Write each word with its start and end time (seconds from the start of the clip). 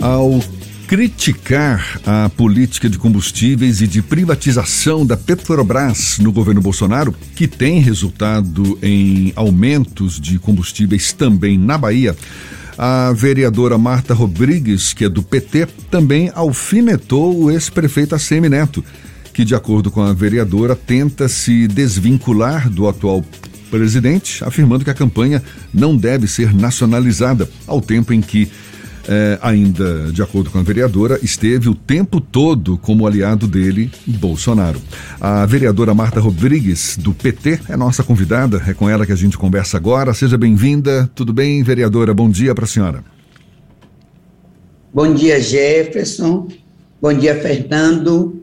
Ao 0.00 0.42
criticar 0.86 2.00
a 2.04 2.28
política 2.30 2.88
de 2.88 2.98
combustíveis 2.98 3.80
e 3.80 3.86
de 3.86 4.02
privatização 4.02 5.04
da 5.04 5.16
Petrobras 5.16 6.18
no 6.18 6.32
governo 6.32 6.60
Bolsonaro, 6.60 7.14
que 7.36 7.46
tem 7.46 7.80
resultado 7.80 8.78
em 8.82 9.32
aumentos 9.36 10.18
de 10.18 10.38
combustíveis 10.38 11.12
também 11.12 11.58
na 11.58 11.78
Bahia, 11.78 12.16
a 12.78 13.12
vereadora 13.12 13.76
Marta 13.76 14.14
Rodrigues, 14.14 14.94
que 14.94 15.04
é 15.04 15.08
do 15.08 15.22
PT, 15.22 15.68
também 15.90 16.32
alfinetou 16.34 17.44
o 17.44 17.50
ex-prefeito 17.50 18.14
ACM 18.14 18.48
Neto, 18.48 18.82
que, 19.34 19.44
de 19.44 19.54
acordo 19.54 19.90
com 19.90 20.00
a 20.00 20.14
vereadora, 20.14 20.74
tenta 20.74 21.28
se 21.28 21.68
desvincular 21.68 22.70
do 22.70 22.88
atual 22.88 23.22
presidente, 23.70 24.42
afirmando 24.42 24.82
que 24.82 24.90
a 24.90 24.94
campanha 24.94 25.42
não 25.72 25.96
deve 25.96 26.26
ser 26.26 26.54
nacionalizada, 26.54 27.48
ao 27.66 27.80
tempo 27.80 28.12
em 28.12 28.20
que 28.20 28.50
é, 29.10 29.38
ainda 29.42 30.12
de 30.12 30.22
acordo 30.22 30.50
com 30.50 30.58
a 30.58 30.62
vereadora, 30.62 31.18
esteve 31.20 31.68
o 31.68 31.74
tempo 31.74 32.20
todo 32.20 32.78
como 32.78 33.08
aliado 33.08 33.48
dele, 33.48 33.90
Bolsonaro. 34.06 34.80
A 35.20 35.44
vereadora 35.44 35.92
Marta 35.92 36.20
Rodrigues, 36.20 36.96
do 36.96 37.12
PT, 37.12 37.58
é 37.68 37.76
nossa 37.76 38.04
convidada, 38.04 38.62
é 38.68 38.72
com 38.72 38.88
ela 38.88 39.04
que 39.04 39.10
a 39.10 39.16
gente 39.16 39.36
conversa 39.36 39.76
agora. 39.76 40.14
Seja 40.14 40.38
bem-vinda. 40.38 41.10
Tudo 41.12 41.32
bem, 41.32 41.60
vereadora? 41.64 42.14
Bom 42.14 42.30
dia 42.30 42.54
para 42.54 42.64
a 42.64 42.68
senhora. 42.68 43.02
Bom 44.94 45.12
dia, 45.12 45.40
Jefferson. 45.40 46.46
Bom 47.02 47.12
dia, 47.12 47.34
Fernando. 47.34 48.40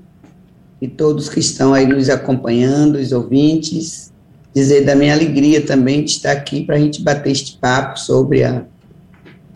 E 0.81 0.87
todos 0.87 1.29
que 1.29 1.39
estão 1.39 1.73
aí 1.73 1.87
nos 1.87 2.09
acompanhando, 2.09 2.97
os 2.97 3.13
ouvintes. 3.13 4.11
Dizer 4.53 4.83
da 4.83 4.95
minha 4.95 5.13
alegria 5.13 5.61
também 5.61 6.03
de 6.03 6.11
estar 6.11 6.31
aqui 6.31 6.65
para 6.65 6.75
a 6.75 6.79
gente 6.79 7.01
bater 7.01 7.31
este 7.31 7.57
papo 7.57 7.99
sobre 7.99 8.43
a 8.43 8.65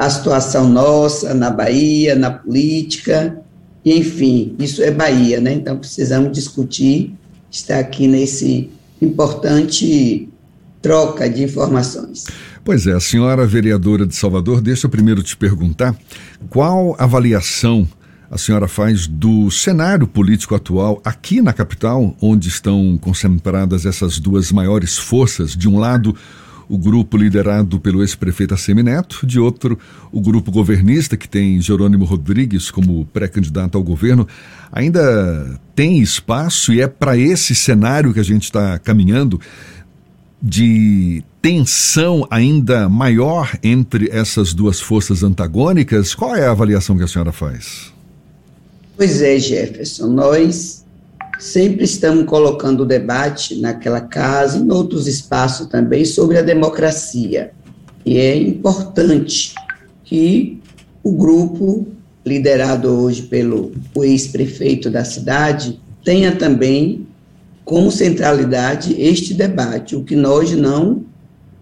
a 0.01 0.09
situação 0.09 0.67
nossa 0.67 1.31
na 1.31 1.51
Bahia, 1.51 2.15
na 2.15 2.31
política, 2.31 3.37
e, 3.85 3.95
enfim, 3.95 4.55
isso 4.57 4.81
é 4.81 4.89
Bahia, 4.89 5.39
né? 5.39 5.53
Então 5.53 5.77
precisamos 5.77 6.31
discutir, 6.31 7.13
estar 7.51 7.77
aqui 7.77 8.07
nesse 8.07 8.71
importante 8.99 10.27
troca 10.81 11.29
de 11.29 11.43
informações. 11.43 12.25
Pois 12.65 12.87
é, 12.87 12.93
a 12.93 12.99
senhora 12.99 13.45
vereadora 13.45 14.07
de 14.07 14.15
Salvador, 14.15 14.59
deixa 14.59 14.87
eu 14.87 14.89
primeiro 14.89 15.21
te 15.21 15.37
perguntar 15.37 15.95
qual 16.49 16.95
avaliação 16.97 17.87
a 18.31 18.39
senhora 18.39 18.67
faz 18.67 19.05
do 19.05 19.51
cenário 19.51 20.07
político 20.07 20.55
atual 20.55 20.99
aqui 21.05 21.43
na 21.43 21.53
capital, 21.53 22.15
onde 22.19 22.47
estão 22.47 22.97
concentradas 22.99 23.85
essas 23.85 24.17
duas 24.17 24.51
maiores 24.51 24.97
forças, 24.97 25.55
de 25.55 25.69
um 25.69 25.77
lado 25.77 26.15
o 26.71 26.77
grupo 26.77 27.17
liderado 27.17 27.81
pelo 27.81 28.01
ex-prefeito 28.01 28.53
Assemineto, 28.53 29.27
de 29.27 29.37
outro, 29.37 29.77
o 30.09 30.21
grupo 30.21 30.49
governista, 30.49 31.17
que 31.17 31.27
tem 31.27 31.59
Jerônimo 31.59 32.05
Rodrigues 32.05 32.71
como 32.71 33.05
pré-candidato 33.07 33.77
ao 33.77 33.83
governo, 33.83 34.25
ainda 34.71 35.59
tem 35.75 35.99
espaço 35.99 36.71
e 36.71 36.79
é 36.79 36.87
para 36.87 37.17
esse 37.17 37.53
cenário 37.53 38.13
que 38.13 38.21
a 38.21 38.23
gente 38.23 38.45
está 38.45 38.79
caminhando 38.79 39.37
de 40.41 41.21
tensão 41.41 42.25
ainda 42.31 42.87
maior 42.87 43.51
entre 43.61 44.09
essas 44.09 44.53
duas 44.53 44.79
forças 44.79 45.23
antagônicas? 45.23 46.15
Qual 46.15 46.33
é 46.33 46.47
a 46.47 46.51
avaliação 46.51 46.97
que 46.97 47.03
a 47.03 47.07
senhora 47.07 47.33
faz? 47.33 47.91
Pois 48.95 49.21
é, 49.21 49.37
Jefferson, 49.37 50.07
nós 50.07 50.80
sempre 51.41 51.85
estamos 51.85 52.25
colocando 52.25 52.81
o 52.81 52.85
debate 52.85 53.59
naquela 53.59 53.99
casa, 53.99 54.59
em 54.59 54.71
outros 54.71 55.07
espaços 55.07 55.65
também, 55.65 56.05
sobre 56.05 56.37
a 56.37 56.43
democracia. 56.43 57.51
E 58.05 58.19
é 58.19 58.37
importante 58.37 59.55
que 60.03 60.61
o 61.03 61.11
grupo, 61.11 61.87
liderado 62.23 62.89
hoje 62.89 63.23
pelo 63.23 63.71
ex-prefeito 63.97 64.87
da 64.91 65.03
cidade, 65.03 65.79
tenha 66.05 66.35
também 66.35 67.07
como 67.65 67.91
centralidade 67.91 68.95
este 69.01 69.33
debate, 69.33 69.95
o 69.95 70.03
que 70.03 70.15
nós 70.15 70.51
não 70.51 71.03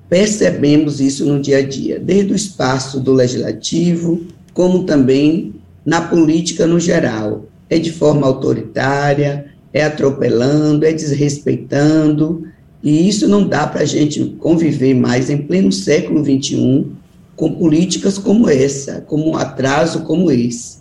percebemos 0.10 1.00
isso 1.00 1.26
no 1.26 1.42
dia 1.42 1.60
a 1.60 1.62
dia, 1.66 2.00
desde 2.00 2.34
o 2.34 2.36
espaço 2.36 3.00
do 3.00 3.14
legislativo, 3.14 4.26
como 4.54 4.84
também 4.84 5.54
na 5.86 6.02
política 6.02 6.68
no 6.68 6.82
geral. 6.82 7.46
É 7.70 7.78
de 7.78 7.92
forma 7.92 8.26
autoritária, 8.26 9.50
é 9.74 9.84
atropelando, 9.84 10.86
é 10.86 10.92
desrespeitando, 10.92 12.48
e 12.82 13.08
isso 13.08 13.28
não 13.28 13.48
dá 13.48 13.68
para 13.68 13.82
a 13.82 13.86
gente 13.86 14.24
conviver 14.40 14.94
mais 14.94 15.30
em 15.30 15.38
pleno 15.38 15.72
século 15.72 16.24
XXI 16.24 16.88
com 17.36 17.54
políticas 17.54 18.18
como 18.18 18.50
essa, 18.50 19.02
com 19.02 19.30
um 19.30 19.36
atraso 19.36 20.02
como 20.02 20.32
esse. 20.32 20.80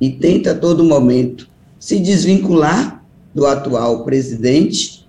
E 0.00 0.10
tenta 0.10 0.52
a 0.52 0.54
todo 0.54 0.84
momento 0.84 1.48
se 1.78 1.98
desvincular 1.98 3.04
do 3.34 3.46
atual 3.46 4.04
presidente, 4.04 5.06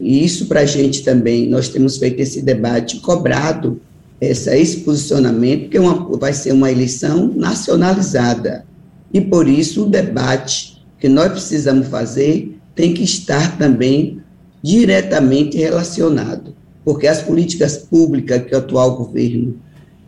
e 0.00 0.24
isso 0.24 0.46
para 0.46 0.60
a 0.60 0.66
gente 0.66 1.02
também, 1.02 1.48
nós 1.48 1.68
temos 1.68 1.98
feito 1.98 2.20
esse 2.20 2.40
debate, 2.40 3.00
cobrado 3.00 3.80
essa, 4.20 4.56
esse 4.56 4.78
posicionamento, 4.78 5.62
porque 5.62 5.76
é 5.76 5.80
uma, 5.80 6.16
vai 6.16 6.32
ser 6.32 6.52
uma 6.52 6.70
eleição 6.70 7.32
nacionalizada. 7.34 8.64
E 9.12 9.20
por 9.20 9.48
isso 9.48 9.84
o 9.84 9.88
debate 9.88 10.77
que 10.98 11.08
nós 11.08 11.32
precisamos 11.32 11.88
fazer 11.88 12.58
tem 12.74 12.94
que 12.94 13.02
estar 13.02 13.58
também 13.58 14.20
diretamente 14.62 15.56
relacionado, 15.56 16.54
porque 16.84 17.06
as 17.06 17.22
políticas 17.22 17.76
públicas 17.78 18.42
que 18.44 18.54
o 18.54 18.58
atual 18.58 18.96
governo 18.96 19.56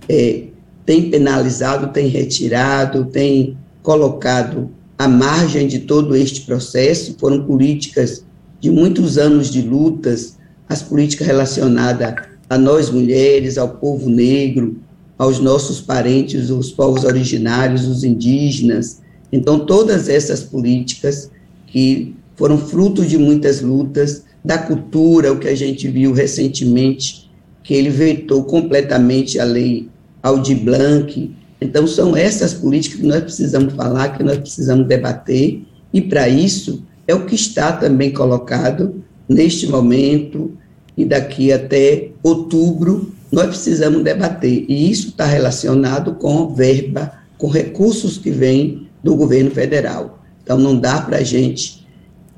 é, 0.09 0.45
tem 0.85 1.11
penalizado, 1.11 1.93
tem 1.93 2.09
retirado, 2.09 3.05
tem 3.07 3.57
colocado 3.83 4.71
à 4.99 5.07
margem 5.09 5.67
de 5.67 5.81
todo 5.81 6.17
este 6.17 6.43
processo, 6.43 7.17
foram 7.19 7.45
políticas 7.45 8.25
de 8.61 8.71
muitos 8.71 9.19
anos 9.19 9.51
de 9.51 9.63
lutas, 9.63 10.37
as 10.69 10.83
políticas 10.83 11.27
relacionadas 11.27 12.15
a 12.49 12.59
nós 12.59 12.91
mulheres, 12.91 13.57
ao 13.57 13.69
povo 13.69 14.11
negro, 14.11 14.77
aos 15.17 15.39
nossos 15.39 15.81
parentes, 15.81 16.51
os 16.51 16.71
povos 16.71 17.05
originários, 17.05 17.87
os 17.87 18.05
indígenas, 18.05 19.01
então, 19.33 19.61
todas 19.61 20.09
essas 20.09 20.43
políticas 20.43 21.31
que 21.67 22.15
foram 22.37 22.59
fruto 22.59 23.05
de 23.05 23.17
muitas 23.17 23.61
lutas, 23.61 24.25
da 24.45 24.59
cultura, 24.59 25.33
o 25.33 25.39
que 25.39 25.49
a 25.49 25.55
gente 25.55 25.87
viu 25.89 26.13
recentemente, 26.13 27.31
que 27.63 27.75
ele 27.75 27.91
vetou 27.91 28.45
completamente 28.45 29.39
a 29.39 29.45
lei 29.45 29.89
Aldir 30.23 30.59
Blanc. 30.59 31.37
Então, 31.61 31.87
são 31.87 32.17
essas 32.17 32.55
políticas 32.55 33.01
que 33.01 33.07
nós 33.07 33.23
precisamos 33.23 33.75
falar, 33.75 34.17
que 34.17 34.25
nós 34.25 34.39
precisamos 34.39 34.89
debater, 34.89 35.63
e 35.93 36.01
para 36.01 36.29
isso 36.29 36.83
é 37.07 37.15
o 37.15 37.27
que 37.27 37.35
está 37.35 37.73
também 37.73 38.13
colocado 38.13 39.03
neste 39.29 39.67
momento 39.67 40.53
e 40.97 41.05
daqui 41.05 41.53
até 41.53 42.11
outubro, 42.23 43.13
nós 43.31 43.47
precisamos 43.47 44.03
debater. 44.03 44.65
E 44.69 44.91
isso 44.91 45.09
está 45.09 45.25
relacionado 45.25 46.15
com 46.15 46.55
verba, 46.55 47.13
com 47.39 47.49
recursos 47.49 48.19
que 48.19 48.31
vêm 48.31 48.89
do 49.03 49.15
governo 49.17 49.51
federal. 49.51 50.23
Então, 50.43 50.59
não 50.59 50.79
dá 50.79 51.01
para 51.01 51.19
a 51.19 51.23
gente 51.23 51.87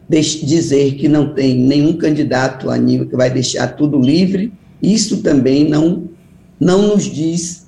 dizer 0.09 0.95
que 0.95 1.09
não 1.09 1.33
tem 1.33 1.57
nenhum 1.57 1.97
candidato 1.97 2.71
a 2.71 2.77
nível 2.77 3.09
que 3.09 3.17
vai 3.17 3.31
deixar 3.31 3.69
tudo 3.69 3.99
livre. 3.99 4.53
Isso 4.83 5.23
também 5.23 5.69
não, 5.69 6.09
não 6.61 6.89
nos 6.89 7.05
diz 7.05 7.67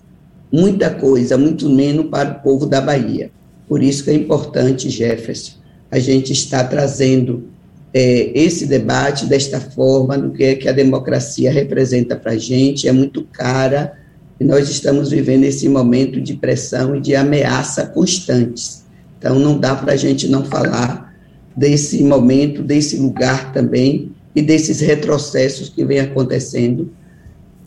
muita 0.53 0.91
coisa, 0.91 1.39
muito 1.39 1.69
menos 1.69 2.07
para 2.07 2.31
o 2.31 2.43
povo 2.43 2.67
da 2.67 2.81
Bahia. 2.81 3.31
Por 3.67 3.83
isso 3.83 4.05
que 4.05 4.11
é 4.11 4.15
importante, 4.15 4.91
Jefferson, 4.91 5.55
a 5.91 5.99
gente 5.99 6.33
está 6.33 6.63
trazendo 6.63 7.49
é, 7.93 8.31
esse 8.35 8.67
debate 8.67 9.27
desta 9.27 9.61
forma, 9.61 10.17
no 10.17 10.33
que 10.33 10.45
é 10.45 10.55
que 10.55 10.69
a 10.69 10.73
democracia 10.73 11.51
representa 11.51 12.17
para 12.17 12.33
a 12.33 12.37
gente, 12.37 12.89
é 12.89 12.93
muito 12.93 13.25
cara, 13.33 13.97
e 14.39 14.45
nós 14.45 14.69
estamos 14.69 15.11
vivendo 15.11 15.45
esse 15.45 15.69
momento 15.69 16.21
de 16.21 16.35
pressão 16.35 16.97
e 16.97 17.01
de 17.01 17.15
ameaça 17.15 17.87
constantes. 17.87 18.84
Então, 19.25 19.39
não 19.39 19.59
dá 19.59 19.75
para 19.75 19.95
a 19.95 19.97
gente 19.97 20.29
não 20.29 20.45
falar 20.45 21.11
desse 21.57 22.05
momento, 22.05 22.63
desse 22.63 22.99
lugar 22.99 23.55
também 23.55 24.13
e 24.37 24.43
desses 24.43 24.81
retrocessos 24.81 25.71
que 25.71 25.83
vem 25.83 25.99
acontecendo 25.99 26.93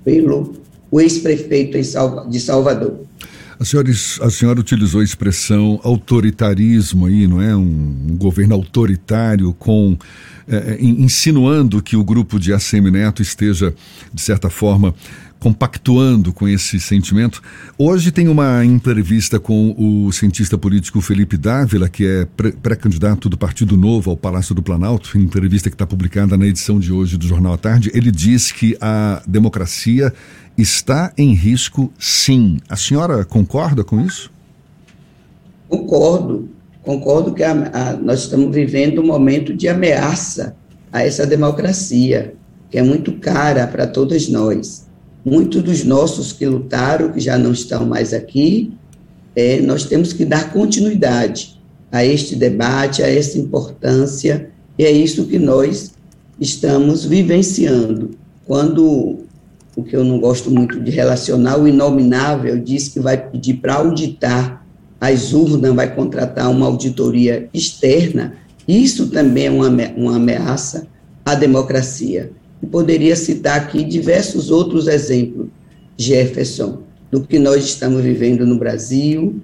pelo 0.05 0.53
ex-prefeito 0.93 1.75
de 2.29 2.39
Salvador. 2.39 2.99
A 3.59 3.65
senhora, 3.65 3.89
a 3.89 4.29
senhora 4.29 4.59
utilizou 4.59 5.01
a 5.01 5.03
expressão 5.03 5.79
autoritarismo 5.81 7.07
aí, 7.07 7.25
não 7.25 7.41
é? 7.41 7.55
Um, 7.55 8.05
um 8.11 8.15
governo 8.15 8.53
autoritário 8.53 9.51
com 9.57 9.97
é, 10.47 10.77
insinuando 10.79 11.81
que 11.81 11.97
o 11.97 12.03
grupo 12.03 12.39
de 12.39 12.53
ACM 12.53 12.91
Neto 12.91 13.23
esteja, 13.23 13.73
de 14.13 14.21
certa 14.21 14.47
forma, 14.47 14.93
compactuando 15.39 16.33
com 16.33 16.47
esse 16.47 16.79
sentimento. 16.79 17.41
Hoje 17.77 18.11
tem 18.11 18.27
uma 18.27 18.65
entrevista 18.65 19.39
com 19.39 19.75
o 19.77 20.11
cientista 20.11 20.57
político 20.57 20.99
Felipe 21.01 21.37
Dávila, 21.37 21.87
que 21.87 22.05
é 22.05 22.27
pré-candidato 22.61 23.29
do 23.29 23.37
Partido 23.37 23.77
Novo 23.77 24.09
ao 24.09 24.17
Palácio 24.17 24.55
do 24.55 24.63
Planalto, 24.63 25.17
entrevista 25.17 25.69
que 25.69 25.75
está 25.75 25.85
publicada 25.85 26.37
na 26.37 26.47
edição 26.47 26.79
de 26.79 26.91
hoje 26.91 27.17
do 27.17 27.27
Jornal 27.27 27.53
à 27.53 27.57
Tarde. 27.57 27.91
Ele 27.93 28.11
diz 28.11 28.51
que 28.51 28.77
a 28.81 29.21
democracia 29.27 30.13
está 30.57 31.13
em 31.17 31.33
risco, 31.33 31.93
sim. 31.99 32.57
A 32.67 32.75
senhora 32.75 33.23
concorda 33.23 33.83
com 33.83 34.01
isso? 34.01 34.31
Concordo, 35.69 36.49
concordo 36.81 37.33
que 37.33 37.43
a, 37.43 37.51
a, 37.51 37.93
nós 37.93 38.21
estamos 38.21 38.53
vivendo 38.55 39.01
um 39.01 39.05
momento 39.05 39.53
de 39.53 39.67
ameaça 39.67 40.55
a 40.91 41.03
essa 41.03 41.27
democracia, 41.27 42.33
que 42.71 42.77
é 42.77 42.83
muito 42.83 43.13
cara 43.13 43.67
para 43.67 43.85
todos 43.85 44.29
nós. 44.29 44.86
Muitos 45.29 45.61
dos 45.61 45.83
nossos 45.83 46.31
que 46.31 46.45
lutaram, 46.45 47.11
que 47.11 47.19
já 47.19 47.37
não 47.37 47.51
estão 47.51 47.85
mais 47.85 48.13
aqui, 48.13 48.71
é, 49.35 49.59
nós 49.59 49.83
temos 49.83 50.13
que 50.13 50.23
dar 50.23 50.53
continuidade 50.53 51.59
a 51.91 52.05
este 52.05 52.33
debate, 52.33 53.03
a 53.03 53.09
essa 53.09 53.37
importância, 53.37 54.49
e 54.79 54.85
é 54.85 54.89
isso 54.89 55.25
que 55.25 55.37
nós 55.37 55.91
estamos 56.39 57.03
vivenciando. 57.03 58.11
Quando 58.45 59.19
o 59.75 59.83
que 59.83 59.97
eu 59.97 60.05
não 60.05 60.17
gosto 60.17 60.49
muito 60.49 60.79
de 60.79 60.91
relacionar, 60.91 61.59
o 61.59 61.67
inominável 61.67 62.57
diz 62.57 62.87
que 62.87 63.01
vai 63.01 63.17
pedir 63.17 63.55
para 63.55 63.73
auditar 63.73 64.65
as 64.97 65.33
urnas, 65.33 65.75
vai 65.75 65.93
contratar 65.93 66.49
uma 66.49 66.67
auditoria 66.67 67.49
externa, 67.53 68.35
isso 68.65 69.07
também 69.07 69.47
é 69.47 69.51
uma, 69.51 69.67
uma 69.97 70.15
ameaça 70.15 70.87
à 71.25 71.35
democracia. 71.35 72.31
Poderia 72.71 73.15
citar 73.15 73.57
aqui 73.57 73.83
diversos 73.83 74.51
outros 74.51 74.87
exemplos, 74.87 75.47
Jefferson, 75.95 76.79
do 77.11 77.21
que 77.21 77.39
nós 77.39 77.63
estamos 77.63 78.03
vivendo 78.03 78.45
no 78.45 78.57
Brasil, 78.57 79.39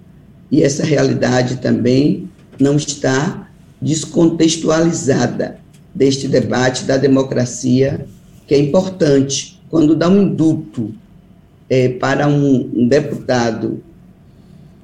e 0.51 0.62
essa 0.62 0.83
realidade 0.83 1.57
também 1.57 2.30
não 2.60 2.75
está 2.75 3.50
descontextualizada 3.81 5.57
deste 5.94 6.27
debate 6.27 6.86
da 6.86 6.98
democracia, 6.98 8.06
que 8.48 8.56
é 8.56 8.60
importante. 8.60 9.62
Quando 9.69 9.95
dá 9.95 10.10
um 10.10 10.24
induto 10.24 10.94
é, 11.69 11.89
para 11.89 12.27
um, 12.27 12.69
um 12.74 12.88
deputado 12.88 13.81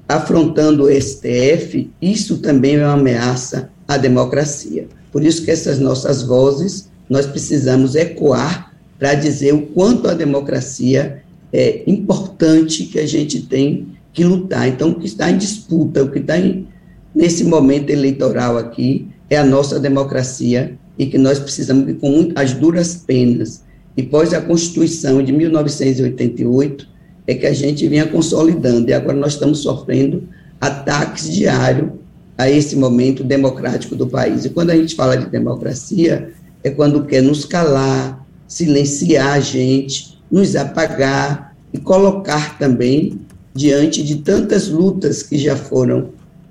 afrontando 0.08 0.84
o 0.84 0.90
STF, 0.90 1.90
isso 2.02 2.38
também 2.38 2.74
é 2.76 2.84
uma 2.84 2.94
ameaça 2.94 3.70
à 3.86 3.96
democracia. 3.96 4.88
Por 5.12 5.24
isso 5.24 5.44
que 5.44 5.50
essas 5.50 5.78
nossas 5.78 6.22
vozes 6.22 6.89
nós 7.10 7.26
precisamos 7.26 7.96
ecoar 7.96 8.72
para 8.96 9.14
dizer 9.14 9.52
o 9.52 9.62
quanto 9.62 10.08
a 10.08 10.14
democracia 10.14 11.22
é 11.52 11.82
importante 11.86 12.84
que 12.84 13.00
a 13.00 13.06
gente 13.06 13.42
tem 13.42 13.88
que 14.12 14.22
lutar. 14.22 14.68
Então, 14.68 14.90
o 14.90 14.94
que 14.94 15.06
está 15.06 15.30
em 15.30 15.36
disputa, 15.36 16.04
o 16.04 16.10
que 16.10 16.20
está 16.20 16.38
em, 16.38 16.68
nesse 17.12 17.42
momento 17.42 17.90
eleitoral 17.90 18.56
aqui, 18.56 19.08
é 19.28 19.36
a 19.36 19.44
nossa 19.44 19.80
democracia 19.80 20.78
e 20.96 21.06
que 21.06 21.18
nós 21.18 21.38
precisamos, 21.38 21.96
com 22.00 22.30
as 22.34 22.52
duras 22.52 22.94
penas, 22.94 23.64
e 23.96 24.02
pós 24.02 24.32
a 24.32 24.40
Constituição 24.40 25.22
de 25.22 25.32
1988, 25.32 26.88
é 27.26 27.34
que 27.34 27.46
a 27.46 27.52
gente 27.52 27.86
vinha 27.88 28.06
consolidando, 28.06 28.90
e 28.90 28.92
agora 28.92 29.16
nós 29.16 29.32
estamos 29.32 29.60
sofrendo 29.60 30.28
ataques 30.60 31.32
diários 31.32 31.90
a 32.36 32.50
esse 32.50 32.76
momento 32.76 33.24
democrático 33.24 33.96
do 33.96 34.06
país. 34.06 34.44
E 34.44 34.50
quando 34.50 34.70
a 34.70 34.76
gente 34.76 34.94
fala 34.94 35.16
de 35.16 35.26
democracia, 35.26 36.32
é 36.62 36.70
quando 36.70 37.04
quer 37.04 37.22
nos 37.22 37.44
calar, 37.44 38.24
silenciar 38.46 39.34
a 39.34 39.40
gente, 39.40 40.18
nos 40.30 40.56
apagar 40.56 41.54
e 41.72 41.78
colocar 41.78 42.58
também 42.58 43.20
diante 43.54 44.02
de 44.02 44.16
tantas 44.16 44.68
lutas 44.68 45.22
que 45.22 45.38
já 45.38 45.56
foram 45.56 46.10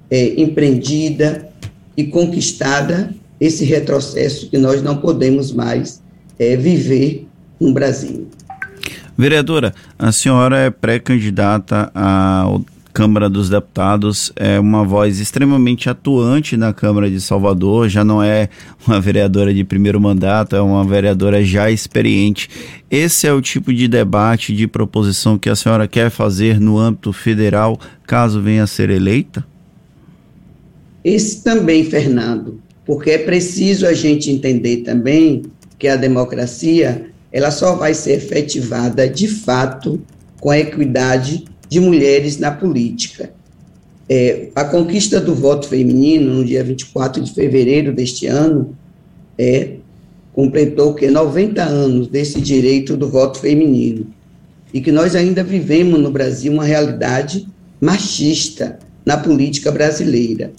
é, 0.09 0.39
empreendidas 0.41 1.44
e 1.95 2.06
conquistada 2.06 3.13
esse 3.39 3.63
retrocesso 3.63 4.50
que 4.50 4.57
nós 4.57 4.81
não 4.81 4.97
podemos 4.97 5.51
mais 5.51 6.01
é, 6.38 6.55
viver 6.55 7.27
no 7.59 7.73
Brasil. 7.73 8.27
Vereadora, 9.17 9.73
a 9.97 10.12
senhora 10.12 10.57
é 10.57 10.69
pré-candidata 10.69 11.91
ao 11.94 12.62
Câmara 12.91 13.30
dos 13.30 13.50
Deputados 13.50 14.31
é 14.36 14.59
uma 14.59 14.83
voz 14.83 15.19
extremamente 15.19 15.89
atuante 15.89 16.57
na 16.57 16.74
Câmara 16.74 17.09
de 17.09 17.21
Salvador, 17.21 17.88
já 17.88 18.03
não 18.03 18.21
é 18.21 18.50
uma 18.86 19.00
vereadora 19.00 19.53
de 19.53 19.63
primeiro 19.63 20.01
mandato, 20.01 20.56
é 20.56 20.62
uma 20.62 20.83
vereadora 20.83 21.44
já 21.44 21.69
experiente. 21.69 22.50
Esse 22.89 23.27
é 23.27 23.33
o 23.33 23.41
tipo 23.41 23.74
de 23.74 23.88
debate, 23.88 24.56
de 24.56 24.68
proposição 24.68 25.38
que 25.38 25.50
a 25.50 25.56
senhora 25.56 25.88
quer 25.88 26.09
fazer 26.09 26.59
no 26.59 26.77
âmbito 26.77 27.13
federal, 27.13 27.80
caso 28.07 28.41
venha 28.41 28.63
a 28.63 28.68
ser 28.68 28.89
eleita? 28.89 29.45
Esse 31.03 31.44
também, 31.44 31.86
Fernando, 31.86 32.59
porque 32.86 33.12
é 33.12 33.18
preciso 33.19 33.86
a 33.86 33.94
gente 33.94 34.31
entender 34.31 34.77
também 34.77 35.44
que 35.77 35.88
a 35.88 35.95
democracia 35.95 37.06
ela 37.31 37.51
só 37.51 37.75
vai 37.75 37.94
ser 37.94 38.13
efetivada 38.13 39.07
de 39.07 39.27
fato 39.27 40.01
com 40.39 40.53
equidade 40.53 41.45
de 41.69 41.80
mulheres 41.80 42.39
na 42.39 42.51
política. 42.51 43.31
É, 44.10 44.48
a 44.56 44.66
conquista 44.66 45.21
do 45.21 45.36
voto 45.36 45.68
feminino, 45.68 46.33
no 46.33 46.44
dia 46.44 46.63
24 46.63 47.24
de 47.24 47.31
fevereiro 47.31 47.94
deste 47.94 48.25
ano, 48.25 48.75
é, 49.38 49.75
completou 50.33 50.95
que 50.95 51.07
90 51.07 51.63
anos 51.63 52.07
desse 52.07 52.42
direito 52.42 52.98
do 52.98 53.07
voto 53.07 53.39
feminino. 53.39 54.07
E 54.74 54.81
que 54.81 54.92
nós 54.92 55.16
ainda 55.16 55.44
vivemos 55.44 56.00
no 56.00 56.12
Brasil 56.12 56.51
uma 56.51 56.66
realidade 56.66 57.48
machista 57.80 58.80
na 59.06 59.18
política 59.18 59.72
brasileira. 59.72 60.51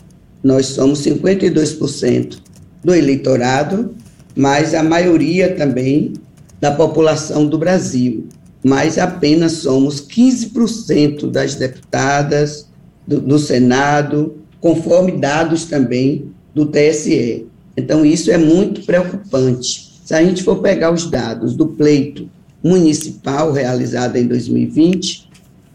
Nós 0.43 0.67
somos 0.67 1.01
52% 1.03 2.39
do 2.85 2.95
eleitorado, 2.95 3.95
mas 4.35 4.75
a 4.75 4.83
maioria 4.83 5.55
também 5.55 6.15
da 6.61 6.71
população 6.73 7.47
do 7.47 7.59
Brasil 7.59 8.29
mas 8.63 8.99
apenas 8.99 9.53
somos 9.53 10.01
15% 10.07 11.31
das 11.31 11.55
deputadas 11.55 12.67
do, 13.07 13.21
do 13.21 13.39
Senado, 13.39 14.37
conforme 14.61 15.13
dados 15.13 15.65
também 15.65 16.31
do 16.55 16.67
TSE. 16.67 17.47
Então, 17.77 18.05
isso 18.05 18.31
é 18.31 18.37
muito 18.37 18.83
preocupante. 18.83 19.91
Se 20.05 20.15
a 20.15 20.23
gente 20.23 20.43
for 20.43 20.57
pegar 20.57 20.93
os 20.93 21.09
dados 21.09 21.55
do 21.55 21.69
pleito 21.69 22.29
municipal 22.63 23.53
realizado 23.53 24.17
em 24.17 24.27
2020, 24.27 25.31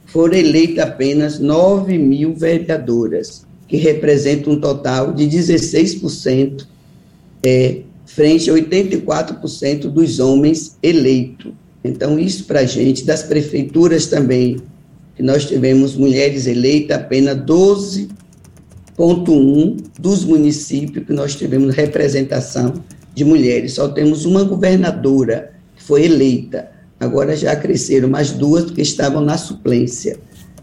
foram 0.06 0.36
eleitas 0.36 0.86
apenas 0.86 1.40
9 1.40 1.98
mil 1.98 2.34
vereadoras, 2.36 3.46
que 3.68 3.78
representam 3.78 4.54
um 4.54 4.60
total 4.60 5.12
de 5.12 5.26
16%, 5.26 6.68
é, 7.44 7.82
frente 8.06 8.50
a 8.50 8.54
84% 8.54 9.90
dos 9.90 10.20
homens 10.20 10.78
eleitos. 10.82 11.52
Então, 11.86 12.20
isso 12.20 12.46
para 12.46 12.62
a 12.62 12.66
gente, 12.66 13.06
das 13.06 13.22
prefeituras 13.22 14.08
também, 14.08 14.58
que 15.16 15.22
nós 15.22 15.46
tivemos 15.46 15.96
mulheres 15.96 16.48
eleitas, 16.48 16.98
apenas 16.98 17.38
12,1 17.38 19.78
dos 20.00 20.26
municípios 20.26 21.06
que 21.06 21.14
nós 21.14 21.36
tivemos 21.36 21.76
representação 21.76 22.74
de 23.14 23.24
mulheres. 23.24 23.74
Só 23.74 23.88
temos 23.88 24.26
uma 24.26 24.44
governadora 24.44 25.54
que 25.76 25.84
foi 25.84 26.06
eleita. 26.06 26.72
Agora 27.00 27.36
já 27.36 27.56
cresceram 27.56 28.10
mais 28.10 28.32
duas 28.32 28.72
que 28.72 28.82
estavam 28.82 29.22
na 29.22 29.38
suplência. 29.38 30.18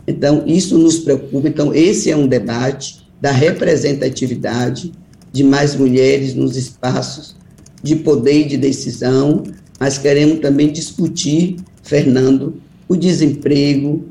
Então, 0.09 0.43
isso 0.45 0.77
nos 0.77 0.99
preocupa. 0.99 1.47
Então, 1.47 1.73
esse 1.73 2.11
é 2.11 2.17
um 2.17 2.27
debate 2.27 3.07
da 3.21 3.31
representatividade 3.31 4.91
de 5.33 5.45
mais 5.45 5.77
mulheres 5.77 6.35
nos 6.35 6.57
espaços 6.57 7.37
de 7.81 7.95
poder 7.97 8.41
e 8.41 8.45
de 8.45 8.57
decisão, 8.57 9.45
mas 9.83 9.99
queremos 9.99 10.39
também 10.39 10.71
discutir, 10.71 11.57
Fernando, 11.83 12.55
o 12.89 12.95
desemprego, 12.95 14.05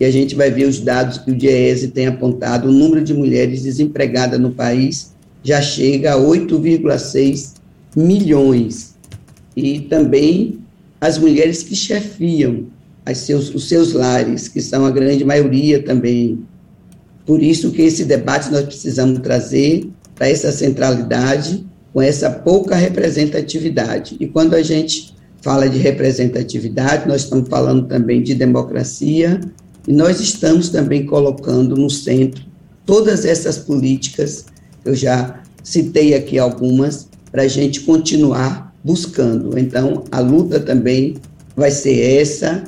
e 0.00 0.06
a 0.06 0.10
gente 0.10 0.34
vai 0.34 0.50
ver 0.50 0.66
os 0.66 0.80
dados 0.80 1.18
que 1.18 1.30
o 1.30 1.36
DIEESE 1.36 1.88
tem 1.88 2.06
apontado, 2.06 2.70
o 2.70 2.72
número 2.72 3.04
de 3.04 3.12
mulheres 3.12 3.62
desempregadas 3.62 4.40
no 4.40 4.52
país 4.52 5.12
já 5.42 5.60
chega 5.60 6.14
a 6.14 6.16
8,6 6.16 7.56
milhões. 7.94 8.94
E 9.54 9.80
também 9.80 10.60
as 10.98 11.18
mulheres 11.18 11.62
que 11.62 11.76
chefiam 11.76 12.64
seus, 13.14 13.54
os 13.54 13.68
seus 13.68 13.92
lares, 13.92 14.48
que 14.48 14.62
são 14.62 14.86
a 14.86 14.90
grande 14.90 15.26
maioria 15.26 15.82
também. 15.82 16.38
Por 17.26 17.42
isso 17.42 17.70
que 17.70 17.82
esse 17.82 18.06
debate 18.06 18.50
nós 18.50 18.64
precisamos 18.64 19.18
trazer 19.18 19.90
para 20.14 20.26
essa 20.26 20.50
centralidade, 20.50 21.66
com 21.92 22.00
essa 22.00 22.30
pouca 22.30 22.74
representatividade. 22.74 24.16
E 24.18 24.26
quando 24.26 24.54
a 24.54 24.62
gente 24.62 25.17
fala 25.42 25.68
de 25.68 25.78
representatividade, 25.78 27.08
nós 27.08 27.22
estamos 27.22 27.48
falando 27.48 27.86
também 27.86 28.22
de 28.22 28.34
democracia, 28.34 29.40
e 29.86 29.92
nós 29.92 30.20
estamos 30.20 30.68
também 30.68 31.06
colocando 31.06 31.76
no 31.76 31.88
centro 31.88 32.42
todas 32.84 33.24
essas 33.24 33.58
políticas, 33.58 34.46
eu 34.84 34.94
já 34.94 35.42
citei 35.62 36.14
aqui 36.14 36.38
algumas, 36.38 37.08
para 37.30 37.42
a 37.42 37.48
gente 37.48 37.82
continuar 37.82 38.74
buscando. 38.82 39.58
Então, 39.58 40.04
a 40.10 40.20
luta 40.20 40.58
também 40.58 41.16
vai 41.54 41.70
ser 41.70 42.20
essa, 42.20 42.64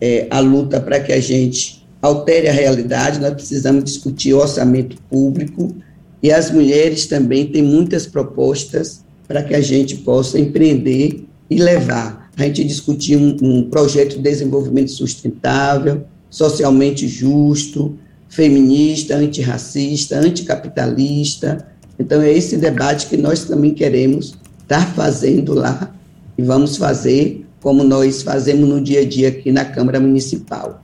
é, 0.00 0.26
a 0.30 0.40
luta 0.40 0.80
para 0.80 0.98
que 0.98 1.12
a 1.12 1.20
gente 1.20 1.86
altere 2.02 2.48
a 2.48 2.52
realidade, 2.52 3.20
nós 3.20 3.32
precisamos 3.34 3.84
discutir 3.84 4.34
orçamento 4.34 4.96
público, 5.08 5.74
e 6.22 6.32
as 6.32 6.50
mulheres 6.50 7.06
também 7.06 7.46
têm 7.46 7.62
muitas 7.62 8.06
propostas 8.06 9.04
para 9.28 9.42
que 9.42 9.54
a 9.54 9.60
gente 9.60 9.96
possa 9.98 10.38
empreender 10.38 11.24
e 11.54 11.62
levar. 11.62 12.30
A 12.36 12.42
gente 12.44 12.64
discutir 12.64 13.16
um, 13.16 13.36
um 13.40 13.70
projeto 13.70 14.16
de 14.16 14.22
desenvolvimento 14.22 14.90
sustentável, 14.90 16.04
socialmente 16.28 17.06
justo, 17.06 17.96
feminista, 18.28 19.16
antirracista, 19.16 20.18
anticapitalista. 20.18 21.64
Então, 21.98 22.20
é 22.20 22.32
esse 22.32 22.56
debate 22.56 23.06
que 23.06 23.16
nós 23.16 23.44
também 23.44 23.72
queremos 23.72 24.34
estar 24.60 24.94
fazendo 24.94 25.54
lá 25.54 25.94
e 26.36 26.42
vamos 26.42 26.76
fazer 26.76 27.46
como 27.60 27.84
nós 27.84 28.22
fazemos 28.22 28.68
no 28.68 28.80
dia 28.80 29.00
a 29.00 29.04
dia 29.04 29.28
aqui 29.28 29.52
na 29.52 29.64
Câmara 29.64 30.00
Municipal. 30.00 30.83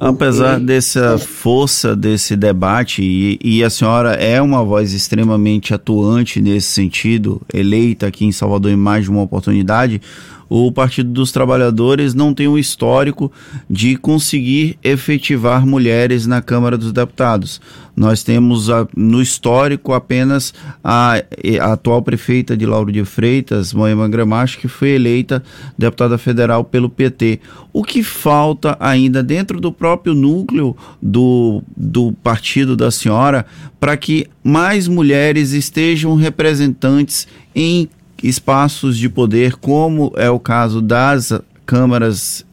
Apesar 0.00 0.60
dessa 0.60 1.18
força 1.18 1.96
desse 1.96 2.36
debate, 2.36 3.02
e, 3.02 3.38
e, 3.42 3.64
a 3.64 3.70
senhora 3.70 4.12
é 4.12 4.40
uma 4.40 4.62
voz 4.62 4.92
extremamente 4.92 5.74
atuante 5.74 6.40
nesse 6.40 6.68
sentido, 6.68 7.42
eleita 7.52 8.06
aqui 8.06 8.24
em 8.24 8.30
Salvador 8.30 8.70
em 8.70 8.76
mais 8.76 9.04
de 9.04 9.10
uma 9.10 9.22
oportunidade, 9.22 10.00
o 10.48 10.72
Partido 10.72 11.10
dos 11.10 11.30
Trabalhadores 11.30 12.14
não 12.14 12.32
tem 12.32 12.48
um 12.48 12.58
histórico 12.58 13.30
de 13.68 13.96
conseguir 13.96 14.78
efetivar 14.82 15.66
mulheres 15.66 16.26
na 16.26 16.40
Câmara 16.40 16.78
dos 16.78 16.92
Deputados. 16.92 17.60
Nós 17.94 18.22
temos 18.22 18.70
a, 18.70 18.86
no 18.96 19.20
histórico 19.20 19.92
apenas 19.92 20.54
a, 20.82 21.16
a, 21.60 21.72
atual 21.72 22.00
prefeita 22.00 22.56
de 22.56 22.64
Lauro 22.64 22.92
de 22.92 23.04
Freitas, 23.04 23.74
Moema 23.74 24.08
Gramacho, 24.08 24.58
que 24.58 24.68
foi 24.68 24.90
eleita 24.90 25.42
deputada 25.76 26.16
federal 26.16 26.62
pelo 26.62 26.88
PT. 26.88 27.40
O 27.72 27.82
que 27.82 28.02
falta 28.02 28.76
ainda 28.78 29.20
dentro 29.22 29.60
do 29.60 29.72
próprio 29.72 30.14
núcleo 30.14 30.76
do, 31.02 31.60
do 31.76 32.12
partido 32.22 32.76
da 32.76 32.90
senhora 32.90 33.44
para 33.80 33.96
que 33.96 34.28
mais 34.44 34.86
mulheres 34.86 35.52
estejam 35.52 36.14
representantes 36.14 37.26
em 37.54 37.88
espaços 38.22 38.96
de 38.96 39.08
poder, 39.08 39.56
como 39.56 40.12
é 40.16 40.30
o 40.30 40.38
caso 40.38 40.80
das 40.80 41.32
câmaras 41.64 42.44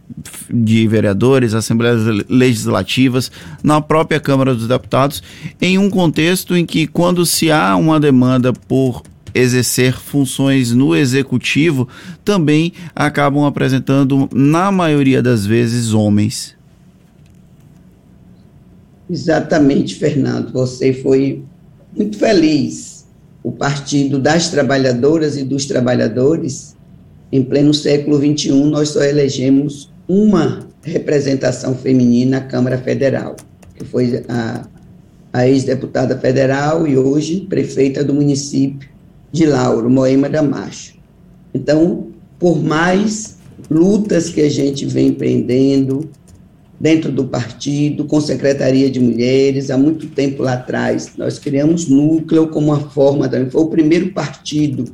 de 0.50 0.88
vereadores, 0.88 1.54
assembleias 1.54 2.02
legislativas, 2.30 3.32
na 3.64 3.82
própria 3.82 4.20
Câmara 4.20 4.54
dos 4.54 4.68
Deputados, 4.68 5.22
em 5.62 5.78
um 5.78 5.90
contexto 5.90 6.56
em 6.56 6.66
que, 6.66 6.88
quando 6.88 7.26
se 7.26 7.52
há 7.52 7.76
uma 7.76 8.00
demanda 8.00 8.54
por 8.54 9.02
exercer 9.34 9.94
funções 9.94 10.72
no 10.72 10.96
executivo, 10.96 11.88
também 12.24 12.72
acabam 12.96 13.44
apresentando, 13.44 14.30
na 14.34 14.72
maioria 14.72 15.22
das 15.22 15.46
vezes, 15.46 15.94
homens. 15.94 16.56
Exatamente, 19.10 19.96
Fernando. 19.96 20.54
Você 20.54 20.94
foi 20.94 21.44
muito 21.96 22.18
feliz 22.18 22.95
o 23.46 23.52
Partido 23.52 24.18
das 24.18 24.50
Trabalhadoras 24.50 25.38
e 25.38 25.44
dos 25.44 25.68
Trabalhadores, 25.68 26.76
em 27.32 27.44
pleno 27.44 27.76
século 27.76 28.18
XXI, 28.18 28.50
nós 28.64 28.90
só 28.90 29.04
elegemos 29.04 29.94
uma 30.08 30.68
representação 30.82 31.76
feminina 31.76 32.40
na 32.40 32.46
Câmara 32.48 32.80
Federal, 32.80 33.36
que 33.76 33.86
foi 33.86 34.26
a, 34.28 34.66
a 35.32 35.48
ex-deputada 35.48 36.18
federal 36.18 36.88
e 36.88 36.98
hoje 36.98 37.42
prefeita 37.42 38.04
do 38.04 38.16
município 38.16 38.90
de 39.32 39.46
Lauro, 39.46 39.92
Moema 39.92 40.28
Macho. 40.42 40.96
Então, 41.54 42.08
por 42.40 42.60
mais 42.64 43.38
lutas 43.70 44.28
que 44.28 44.42
a 44.42 44.50
gente 44.50 44.88
vem 44.88 45.10
empreendendo, 45.10 46.10
dentro 46.80 47.12
do 47.12 47.26
partido, 47.26 48.06
com 48.06 48.20
secretaria 48.20 48.90
de 48.90 49.00
mulheres, 49.00 49.70
há 49.70 49.78
muito 49.78 50.08
tempo 50.08 50.44
lá 50.44 50.54
atrás. 50.54 51.12
Nós 51.18 51.40
criamos 51.40 51.88
núcleo 51.88 52.48
como 52.48 52.68
uma 52.68 52.90
forma 52.90 53.28
também, 53.30 53.50
foi 53.50 53.62
o 53.62 53.68
primeiro 53.68 54.12
partido 54.12 54.86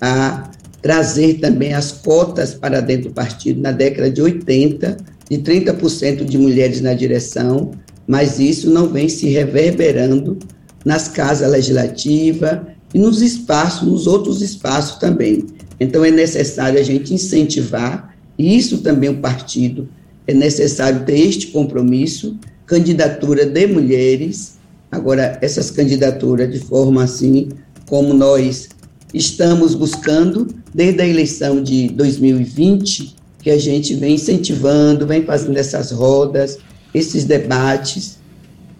a 0.00 0.50
trazer 0.80 1.34
também 1.34 1.72
as 1.74 1.92
cotas 1.92 2.54
para 2.54 2.80
dentro 2.80 3.08
do 3.08 3.14
partido 3.14 3.60
na 3.60 3.70
década 3.70 4.10
de 4.10 4.20
80, 4.20 4.96
de 5.30 5.38
30% 5.38 6.24
de 6.24 6.36
mulheres 6.36 6.80
na 6.80 6.92
direção, 6.92 7.70
mas 8.06 8.40
isso 8.40 8.68
não 8.68 8.88
vem 8.88 9.08
se 9.08 9.28
reverberando 9.28 10.38
nas 10.84 11.06
casas 11.06 11.48
legislativas 11.48 12.58
e 12.92 12.98
nos 12.98 13.22
espaços, 13.22 13.86
nos 13.86 14.08
outros 14.08 14.42
espaços 14.42 14.98
também. 14.98 15.46
Então 15.78 16.04
é 16.04 16.10
necessário 16.10 16.80
a 16.80 16.82
gente 16.82 17.14
incentivar, 17.14 18.12
e 18.36 18.56
isso 18.56 18.78
também 18.78 19.08
o 19.08 19.18
partido 19.18 19.88
é 20.26 20.34
necessário 20.34 21.04
ter 21.04 21.18
este 21.18 21.48
compromisso, 21.48 22.36
candidatura 22.66 23.44
de 23.44 23.66
mulheres. 23.66 24.58
Agora, 24.90 25.38
essas 25.42 25.70
candidaturas, 25.70 26.50
de 26.52 26.60
forma 26.60 27.04
assim, 27.04 27.48
como 27.86 28.14
nós 28.14 28.68
estamos 29.12 29.74
buscando, 29.74 30.48
desde 30.74 31.02
a 31.02 31.06
eleição 31.06 31.62
de 31.62 31.88
2020, 31.88 33.16
que 33.42 33.50
a 33.50 33.58
gente 33.58 33.94
vem 33.94 34.14
incentivando, 34.14 35.06
vem 35.06 35.24
fazendo 35.24 35.56
essas 35.56 35.90
rodas, 35.90 36.58
esses 36.94 37.24
debates 37.24 38.18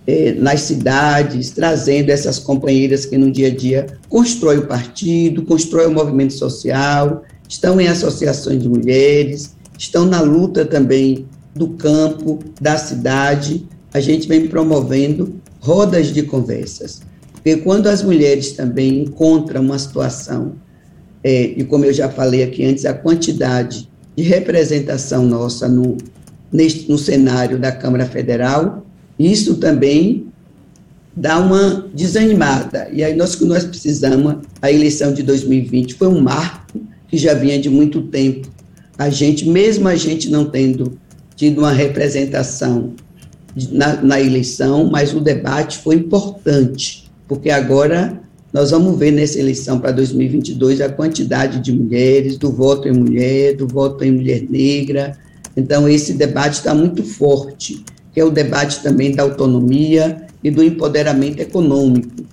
eh, 0.06 0.34
nas 0.38 0.60
cidades, 0.62 1.50
trazendo 1.50 2.10
essas 2.10 2.38
companheiras 2.38 3.04
que 3.04 3.18
no 3.18 3.30
dia 3.30 3.48
a 3.48 3.54
dia 3.54 3.86
constroem 4.08 4.58
o 4.58 4.66
partido, 4.66 5.42
constroem 5.42 5.88
o 5.88 5.92
movimento 5.92 6.32
social, 6.34 7.24
estão 7.48 7.80
em 7.80 7.88
associações 7.88 8.62
de 8.62 8.68
mulheres, 8.68 9.54
estão 9.78 10.06
na 10.06 10.20
luta 10.20 10.64
também 10.64 11.26
do 11.54 11.68
campo, 11.68 12.38
da 12.60 12.76
cidade. 12.78 13.66
A 13.92 14.00
gente 14.00 14.26
vem 14.26 14.46
promovendo 14.46 15.40
rodas 15.60 16.08
de 16.08 16.22
conversas. 16.22 17.00
Porque 17.34 17.56
quando 17.56 17.88
as 17.88 18.02
mulheres 18.02 18.52
também 18.52 19.02
encontram 19.02 19.62
uma 19.62 19.78
situação, 19.78 20.54
é, 21.22 21.42
e 21.56 21.64
como 21.64 21.84
eu 21.84 21.92
já 21.92 22.08
falei 22.08 22.42
aqui 22.42 22.64
antes, 22.64 22.84
a 22.84 22.94
quantidade 22.94 23.88
de 24.16 24.22
representação 24.22 25.24
nossa 25.24 25.68
no, 25.68 25.96
neste, 26.52 26.90
no 26.90 26.98
cenário 26.98 27.58
da 27.58 27.72
Câmara 27.72 28.06
Federal, 28.06 28.86
isso 29.18 29.56
também 29.56 30.26
dá 31.14 31.38
uma 31.38 31.88
desanimada. 31.94 32.88
E 32.92 33.04
aí 33.04 33.14
nós 33.14 33.34
que 33.34 33.44
nós 33.44 33.64
precisamos, 33.64 34.36
a 34.60 34.70
eleição 34.70 35.12
de 35.12 35.22
2020 35.22 35.94
foi 35.94 36.08
um 36.08 36.20
marco 36.20 36.80
que 37.08 37.16
já 37.16 37.34
vinha 37.34 37.58
de 37.58 37.68
muito 37.68 38.02
tempo 38.02 38.48
a 38.98 39.10
gente, 39.10 39.48
mesmo 39.48 39.88
a 39.88 39.96
gente 39.96 40.30
não 40.30 40.44
tendo 40.44 40.98
tido 41.42 41.58
uma 41.58 41.72
representação 41.72 42.92
na, 43.72 44.00
na 44.00 44.20
eleição, 44.20 44.88
mas 44.88 45.12
o 45.12 45.18
debate 45.18 45.78
foi 45.78 45.96
importante, 45.96 47.10
porque 47.26 47.50
agora 47.50 48.20
nós 48.52 48.70
vamos 48.70 48.96
ver 48.96 49.10
nessa 49.10 49.40
eleição 49.40 49.80
para 49.80 49.90
2022 49.90 50.80
a 50.80 50.88
quantidade 50.88 51.58
de 51.58 51.72
mulheres, 51.72 52.38
do 52.38 52.52
voto 52.52 52.86
em 52.86 52.92
mulher, 52.92 53.56
do 53.56 53.66
voto 53.66 54.04
em 54.04 54.12
mulher 54.12 54.44
negra. 54.48 55.18
Então, 55.56 55.88
esse 55.88 56.12
debate 56.12 56.58
está 56.58 56.72
muito 56.76 57.02
forte, 57.02 57.84
que 58.12 58.20
é 58.20 58.24
o 58.24 58.30
debate 58.30 58.80
também 58.80 59.12
da 59.12 59.24
autonomia 59.24 60.24
e 60.44 60.50
do 60.50 60.62
empoderamento 60.62 61.40
econômico 61.40 62.24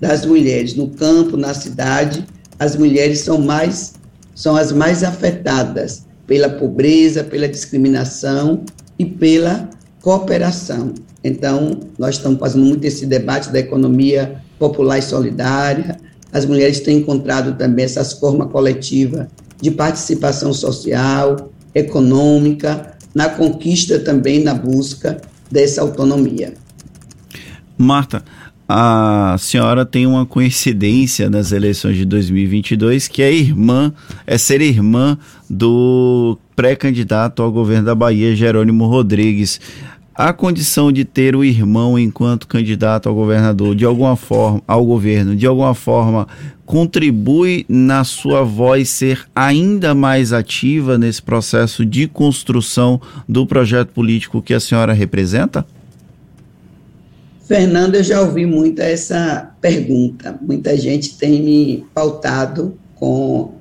das 0.00 0.26
mulheres 0.26 0.74
no 0.74 0.88
campo, 0.88 1.36
na 1.36 1.54
cidade. 1.54 2.26
As 2.58 2.74
mulheres 2.74 3.20
são 3.20 3.40
mais 3.40 3.94
são 4.34 4.56
as 4.56 4.72
mais 4.72 5.04
afetadas 5.04 6.05
pela 6.26 6.48
pobreza, 6.48 7.22
pela 7.24 7.48
discriminação 7.48 8.64
e 8.98 9.04
pela 9.04 9.68
cooperação. 10.00 10.94
Então, 11.22 11.80
nós 11.98 12.16
estamos 12.16 12.38
fazendo 12.38 12.64
muito 12.64 12.84
esse 12.84 13.06
debate 13.06 13.50
da 13.50 13.58
economia 13.58 14.40
popular 14.58 14.98
e 14.98 15.02
solidária. 15.02 15.98
As 16.32 16.44
mulheres 16.44 16.80
têm 16.80 16.98
encontrado 16.98 17.56
também 17.56 17.84
essas 17.84 18.12
formas 18.12 18.50
coletivas 18.50 19.26
de 19.60 19.70
participação 19.70 20.52
social, 20.52 21.50
econômica, 21.74 22.96
na 23.14 23.28
conquista 23.28 23.98
também, 23.98 24.42
na 24.42 24.54
busca 24.54 25.20
dessa 25.50 25.80
autonomia. 25.80 26.54
Marta, 27.78 28.24
a 28.68 29.36
senhora 29.38 29.86
tem 29.86 30.06
uma 30.06 30.26
coincidência 30.26 31.30
nas 31.30 31.52
eleições 31.52 31.96
de 31.96 32.04
2022 32.04 33.06
que 33.06 33.22
é 33.22 33.32
irmã, 33.32 33.92
é 34.26 34.36
ser 34.36 34.60
irmã 34.60 35.16
do 35.48 36.36
pré-candidato 36.56 37.42
ao 37.42 37.52
governo 37.52 37.86
da 37.86 37.94
Bahia, 37.94 38.34
Jerônimo 38.34 38.86
Rodrigues. 38.86 39.60
A 40.14 40.32
condição 40.32 40.90
de 40.90 41.04
ter 41.04 41.36
o 41.36 41.44
irmão 41.44 41.98
enquanto 41.98 42.48
candidato 42.48 43.08
ao 43.08 43.14
governador, 43.14 43.74
de 43.74 43.84
alguma 43.84 44.16
forma, 44.16 44.62
ao 44.66 44.84
governo, 44.84 45.36
de 45.36 45.46
alguma 45.46 45.74
forma, 45.74 46.26
contribui 46.64 47.66
na 47.68 48.02
sua 48.02 48.42
voz 48.42 48.88
ser 48.88 49.26
ainda 49.34 49.94
mais 49.94 50.32
ativa 50.32 50.96
nesse 50.96 51.22
processo 51.22 51.84
de 51.84 52.08
construção 52.08 53.00
do 53.28 53.46
projeto 53.46 53.90
político 53.90 54.40
que 54.40 54.54
a 54.54 54.58
senhora 54.58 54.94
representa? 54.94 55.66
Fernando, 57.46 57.94
eu 57.94 58.02
já 58.02 58.20
ouvi 58.20 58.44
muito 58.44 58.80
essa 58.80 59.54
pergunta. 59.60 60.36
Muita 60.42 60.76
gente 60.76 61.16
tem 61.16 61.40
me 61.40 61.86
pautado 61.94 62.76
com 62.96 63.52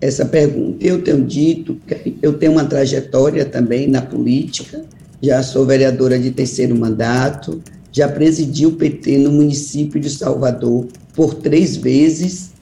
essa 0.00 0.24
pergunta. 0.24 0.86
Eu 0.86 1.02
tenho 1.02 1.24
dito 1.24 1.76
que 1.86 2.16
eu 2.22 2.34
tenho 2.34 2.52
uma 2.52 2.64
trajetória 2.64 3.44
também 3.44 3.88
na 3.88 4.00
política, 4.00 4.84
já 5.20 5.42
sou 5.42 5.66
vereadora 5.66 6.18
de 6.20 6.30
terceiro 6.30 6.76
mandato, 6.76 7.60
já 7.90 8.08
presidi 8.08 8.64
o 8.64 8.72
PT 8.72 9.18
no 9.18 9.32
município 9.32 10.00
de 10.00 10.10
Salvador 10.10 10.86
por 11.12 11.34
três 11.34 11.76
vezes 11.76 12.52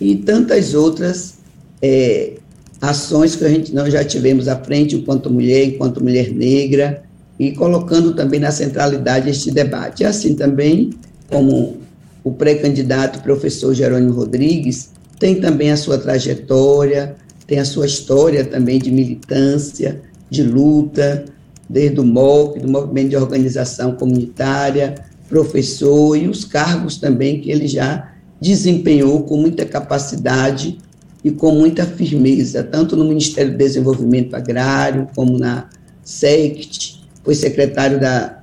e 0.00 0.16
tantas 0.16 0.72
outras 0.72 1.34
é, 1.82 2.32
ações 2.80 3.36
que 3.36 3.44
a 3.44 3.48
gente 3.48 3.74
nós 3.74 3.92
já 3.92 4.02
tivemos 4.02 4.48
à 4.48 4.56
frente 4.56 4.96
enquanto 4.96 5.30
mulher, 5.30 5.64
enquanto 5.64 6.02
mulher 6.02 6.32
negra, 6.32 7.02
e 7.38 7.52
colocando 7.52 8.14
também 8.14 8.40
na 8.40 8.50
centralidade 8.50 9.30
este 9.30 9.50
debate. 9.50 10.04
Assim 10.04 10.34
também 10.34 10.90
como 11.28 11.78
o 12.22 12.32
pré-candidato 12.32 13.22
professor 13.22 13.74
Jerônimo 13.74 14.12
Rodrigues 14.12 14.90
tem 15.18 15.40
também 15.40 15.70
a 15.70 15.76
sua 15.76 15.98
trajetória, 15.98 17.16
tem 17.46 17.58
a 17.58 17.64
sua 17.64 17.86
história 17.86 18.44
também 18.44 18.78
de 18.78 18.90
militância, 18.90 20.00
de 20.30 20.42
luta, 20.42 21.24
desde 21.68 22.00
o 22.00 22.04
MOC, 22.04 22.60
do 22.60 22.68
Movimento 22.68 23.10
de 23.10 23.16
Organização 23.16 23.92
Comunitária, 23.92 24.94
professor 25.28 26.16
e 26.16 26.28
os 26.28 26.44
cargos 26.44 26.98
também 26.98 27.40
que 27.40 27.50
ele 27.50 27.66
já 27.66 28.12
desempenhou 28.40 29.22
com 29.22 29.36
muita 29.36 29.64
capacidade 29.64 30.78
e 31.22 31.30
com 31.30 31.52
muita 31.52 31.86
firmeza, 31.86 32.62
tanto 32.62 32.96
no 32.96 33.04
Ministério 33.04 33.52
do 33.52 33.56
Desenvolvimento 33.56 34.34
Agrário, 34.34 35.08
como 35.14 35.38
na 35.38 35.70
SECT, 36.02 37.03
foi 37.24 37.34
secretário 37.34 37.98
da, 37.98 38.38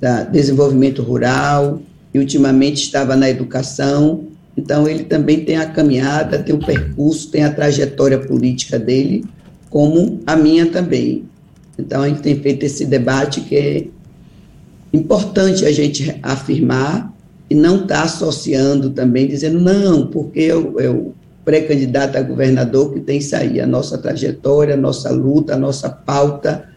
da 0.00 0.22
Desenvolvimento 0.22 1.02
Rural 1.02 1.82
e 2.14 2.18
ultimamente 2.18 2.84
estava 2.84 3.16
na 3.16 3.28
Educação. 3.28 4.24
Então, 4.56 4.88
ele 4.88 5.04
também 5.04 5.44
tem 5.44 5.56
a 5.56 5.66
caminhada, 5.66 6.38
tem 6.38 6.54
o 6.54 6.64
percurso, 6.64 7.30
tem 7.30 7.44
a 7.44 7.52
trajetória 7.52 8.18
política 8.18 8.78
dele, 8.78 9.24
como 9.68 10.20
a 10.26 10.36
minha 10.36 10.66
também. 10.66 11.24
Então, 11.78 12.02
a 12.02 12.08
gente 12.08 12.22
tem 12.22 12.38
feito 12.40 12.64
esse 12.64 12.84
debate 12.84 13.40
que 13.40 13.56
é 13.56 13.86
importante 14.92 15.64
a 15.64 15.72
gente 15.72 16.18
afirmar 16.22 17.12
e 17.48 17.54
não 17.54 17.82
estar 17.82 17.96
tá 17.96 18.02
associando 18.04 18.90
também, 18.90 19.26
dizendo, 19.26 19.60
não, 19.60 20.06
porque 20.06 20.40
eu, 20.40 20.78
eu 20.78 21.14
pré-candidato 21.44 22.16
a 22.16 22.22
governador 22.22 22.92
que 22.92 23.00
tem 23.00 23.18
aí, 23.34 23.60
a 23.60 23.66
nossa 23.66 23.98
trajetória, 23.98 24.74
a 24.74 24.76
nossa 24.76 25.10
luta, 25.10 25.54
a 25.54 25.58
nossa 25.58 25.88
pauta 25.88 26.69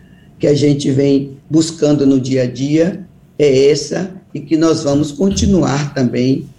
que 0.44 0.48
a 0.48 0.54
gente 0.54 0.92
vem 0.92 1.38
buscando 1.50 2.06
no 2.06 2.20
dia 2.20 2.44
a 2.44 2.46
dia 2.46 3.08
é 3.40 3.70
essa 3.70 4.12
e 4.34 4.42
que 4.42 4.58
nós 4.58 4.84
vamos 4.84 5.10
continuar 5.10 5.94
também 5.94 6.50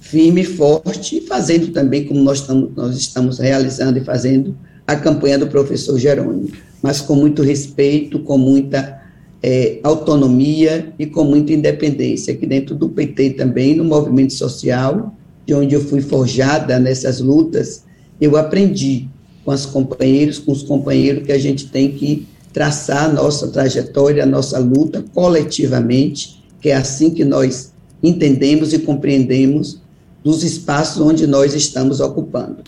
firme 0.00 0.40
e 0.40 0.44
forte, 0.44 1.20
fazendo 1.28 1.70
também 1.70 2.06
como 2.06 2.22
nós 2.22 2.38
estamos, 2.38 2.70
nós 2.74 2.96
estamos 2.96 3.38
realizando 3.38 3.98
e 3.98 4.00
fazendo 4.02 4.56
a 4.86 4.96
campanha 4.96 5.38
do 5.38 5.46
professor 5.46 5.98
Jerônimo, 5.98 6.52
mas 6.80 7.02
com 7.02 7.14
muito 7.14 7.42
respeito, 7.42 8.18
com 8.20 8.38
muita 8.38 9.02
é, 9.42 9.78
autonomia 9.82 10.94
e 10.98 11.04
com 11.04 11.22
muita 11.22 11.52
independência, 11.52 12.32
aqui 12.32 12.46
dentro 12.46 12.74
do 12.74 12.88
PT 12.88 13.32
também, 13.32 13.76
no 13.76 13.84
movimento 13.84 14.32
social, 14.32 15.14
de 15.44 15.52
onde 15.52 15.74
eu 15.74 15.82
fui 15.82 16.00
forjada 16.00 16.78
nessas 16.78 17.20
lutas, 17.20 17.84
eu 18.18 18.38
aprendi 18.38 19.06
com 19.44 19.52
os 19.52 19.66
companheiros, 19.66 20.38
com 20.38 20.50
os 20.50 20.62
companheiros 20.62 21.26
que 21.26 21.32
a 21.32 21.38
gente 21.38 21.66
tem 21.66 21.92
que 21.92 22.26
traçar 22.54 23.06
a 23.06 23.12
nossa 23.12 23.48
trajetória, 23.48 24.22
a 24.22 24.26
nossa 24.26 24.58
luta 24.60 25.04
coletivamente, 25.12 26.42
que 26.60 26.70
é 26.70 26.76
assim 26.76 27.10
que 27.10 27.24
nós 27.24 27.72
entendemos 28.00 28.72
e 28.72 28.78
compreendemos 28.78 29.80
dos 30.22 30.44
espaços 30.44 31.02
onde 31.02 31.26
nós 31.26 31.52
estamos 31.52 31.98
ocupando. 31.98 32.58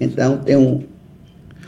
Então, 0.00 0.38
tem 0.38 0.56
um, 0.56 0.82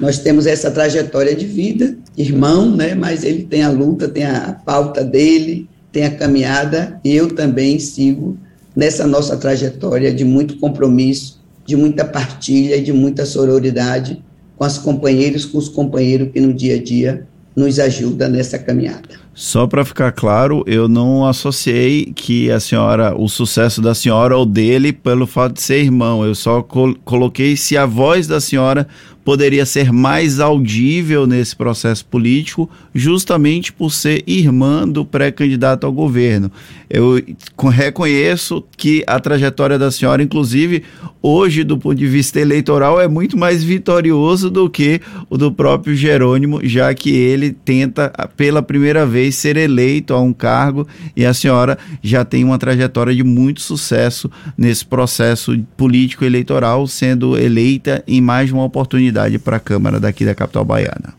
nós 0.00 0.18
temos 0.18 0.44
essa 0.44 0.72
trajetória 0.72 1.34
de 1.36 1.46
vida, 1.46 1.96
irmão, 2.16 2.74
né, 2.74 2.96
mas 2.96 3.22
ele 3.22 3.44
tem 3.44 3.62
a 3.62 3.70
luta, 3.70 4.08
tem 4.08 4.24
a 4.24 4.60
pauta 4.66 5.04
dele, 5.04 5.68
tem 5.92 6.04
a 6.04 6.10
caminhada, 6.10 7.00
e 7.04 7.14
eu 7.14 7.28
também 7.28 7.78
sigo 7.78 8.36
nessa 8.74 9.06
nossa 9.06 9.36
trajetória 9.36 10.12
de 10.12 10.24
muito 10.24 10.58
compromisso, 10.58 11.40
de 11.64 11.76
muita 11.76 12.04
partilha 12.04 12.76
e 12.76 12.82
de 12.82 12.92
muita 12.92 13.24
sororidade 13.24 14.22
com 14.56 14.64
as 14.64 14.78
companheiras, 14.78 15.44
com 15.44 15.58
os 15.58 15.68
companheiros 15.68 16.32
que 16.32 16.40
no 16.40 16.52
dia 16.52 16.74
a 16.74 16.82
dia 16.82 17.26
nos 17.56 17.78
ajuda 17.78 18.28
nessa 18.28 18.58
caminhada. 18.58 19.27
Só 19.40 19.68
para 19.68 19.84
ficar 19.84 20.10
claro, 20.10 20.64
eu 20.66 20.88
não 20.88 21.24
associei 21.24 22.06
que 22.06 22.50
a 22.50 22.58
senhora, 22.58 23.14
o 23.16 23.28
sucesso 23.28 23.80
da 23.80 23.94
senhora 23.94 24.36
ou 24.36 24.44
dele 24.44 24.92
pelo 24.92 25.28
fato 25.28 25.52
de 25.52 25.62
ser 25.62 25.80
irmão. 25.80 26.24
Eu 26.24 26.34
só 26.34 26.60
col 26.60 26.92
coloquei 27.04 27.56
se 27.56 27.76
a 27.76 27.86
voz 27.86 28.26
da 28.26 28.40
senhora 28.40 28.88
poderia 29.28 29.66
ser 29.66 29.92
mais 29.92 30.40
audível 30.40 31.26
nesse 31.26 31.54
processo 31.54 32.02
político, 32.06 32.66
justamente 32.94 33.70
por 33.70 33.92
ser 33.92 34.24
irmã 34.26 34.88
do 34.88 35.04
pré-candidato 35.04 35.84
ao 35.84 35.92
governo. 35.92 36.50
Eu 36.88 37.22
reconheço 37.70 38.64
que 38.74 39.04
a 39.06 39.20
trajetória 39.20 39.78
da 39.78 39.90
senhora, 39.90 40.22
inclusive, 40.22 40.82
hoje, 41.20 41.62
do 41.62 41.76
ponto 41.76 41.96
de 41.96 42.06
vista 42.06 42.40
eleitoral, 42.40 42.98
é 42.98 43.06
muito 43.06 43.36
mais 43.36 43.62
vitorioso 43.62 44.48
do 44.48 44.70
que 44.70 44.98
o 45.28 45.36
do 45.36 45.52
próprio 45.52 45.94
Jerônimo, 45.94 46.60
já 46.64 46.94
que 46.94 47.10
ele 47.10 47.52
tenta, 47.52 48.10
pela 48.34 48.62
primeira 48.62 49.04
vez, 49.04 49.27
ser 49.32 49.56
eleito 49.56 50.14
a 50.14 50.20
um 50.20 50.32
cargo 50.32 50.86
e 51.16 51.24
a 51.24 51.34
senhora 51.34 51.78
já 52.02 52.24
tem 52.24 52.44
uma 52.44 52.58
trajetória 52.58 53.14
de 53.14 53.22
muito 53.22 53.60
sucesso 53.60 54.30
nesse 54.56 54.84
processo 54.84 55.58
político 55.76 56.24
eleitoral, 56.24 56.86
sendo 56.86 57.36
eleita 57.38 58.02
em 58.06 58.20
mais 58.20 58.50
uma 58.50 58.64
oportunidade 58.64 59.38
para 59.38 59.56
a 59.56 59.60
Câmara 59.60 60.00
daqui 60.00 60.24
da 60.24 60.34
capital 60.34 60.64
baiana. 60.64 61.14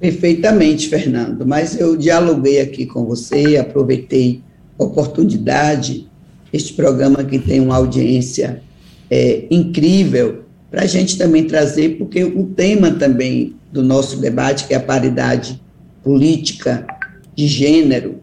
Perfeitamente, 0.00 0.88
Fernando. 0.88 1.46
Mas 1.46 1.78
eu 1.80 1.96
dialoguei 1.96 2.60
aqui 2.60 2.84
com 2.84 3.04
você, 3.04 3.56
aproveitei 3.56 4.42
a 4.78 4.84
oportunidade, 4.84 6.06
este 6.52 6.74
programa 6.74 7.24
que 7.24 7.38
tem 7.38 7.60
uma 7.60 7.76
audiência 7.76 8.62
é, 9.10 9.44
incrível, 9.50 10.44
para 10.70 10.82
a 10.82 10.86
gente 10.86 11.16
também 11.16 11.44
trazer, 11.44 11.96
porque 11.98 12.24
o 12.24 12.46
tema 12.46 12.90
também 12.90 13.54
do 13.72 13.82
nosso 13.82 14.16
debate, 14.18 14.66
que 14.66 14.74
é 14.74 14.76
a 14.76 14.80
paridade 14.80 15.60
política 16.04 16.86
de 17.34 17.46
gênero, 17.46 18.20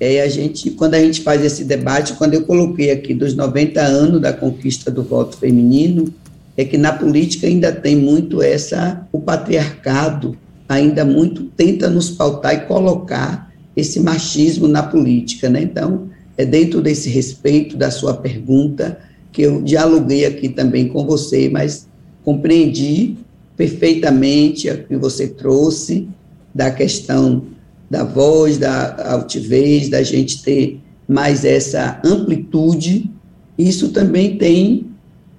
é 0.00 0.22
a 0.22 0.28
gente, 0.28 0.70
quando 0.70 0.94
a 0.94 1.00
gente 1.00 1.20
faz 1.20 1.44
esse 1.44 1.62
debate, 1.62 2.14
quando 2.14 2.34
eu 2.34 2.42
coloquei 2.42 2.90
aqui 2.90 3.14
dos 3.14 3.36
90 3.36 3.80
anos 3.80 4.20
da 4.20 4.32
conquista 4.32 4.90
do 4.90 5.04
voto 5.04 5.36
feminino, 5.36 6.12
é 6.56 6.64
que 6.64 6.76
na 6.76 6.92
política 6.92 7.46
ainda 7.46 7.70
tem 7.70 7.94
muito 7.94 8.42
essa 8.42 9.06
o 9.12 9.20
patriarcado 9.20 10.36
ainda 10.68 11.04
muito 11.04 11.44
tenta 11.56 11.88
nos 11.88 12.10
pautar 12.10 12.54
e 12.54 12.60
colocar 12.66 13.52
esse 13.76 14.00
machismo 14.00 14.66
na 14.66 14.82
política, 14.82 15.48
né? 15.48 15.62
Então, 15.62 16.08
é 16.36 16.44
dentro 16.44 16.80
desse 16.80 17.08
respeito 17.08 17.76
da 17.76 17.90
sua 17.90 18.14
pergunta 18.14 18.98
que 19.30 19.42
eu 19.42 19.62
dialoguei 19.62 20.24
aqui 20.24 20.48
também 20.48 20.88
com 20.88 21.06
você, 21.06 21.48
mas 21.48 21.86
compreendi 22.24 23.16
perfeitamente 23.56 24.68
o 24.68 24.84
que 24.84 24.96
você 24.96 25.28
trouxe 25.28 26.08
da 26.54 26.70
questão 26.70 27.44
da 27.90 28.04
voz, 28.04 28.56
da 28.56 29.12
altivez, 29.12 29.88
da 29.88 30.02
gente 30.02 30.42
ter 30.42 30.80
mais 31.06 31.44
essa 31.44 32.00
amplitude. 32.04 33.10
Isso 33.58 33.90
também 33.90 34.38
tem 34.38 34.86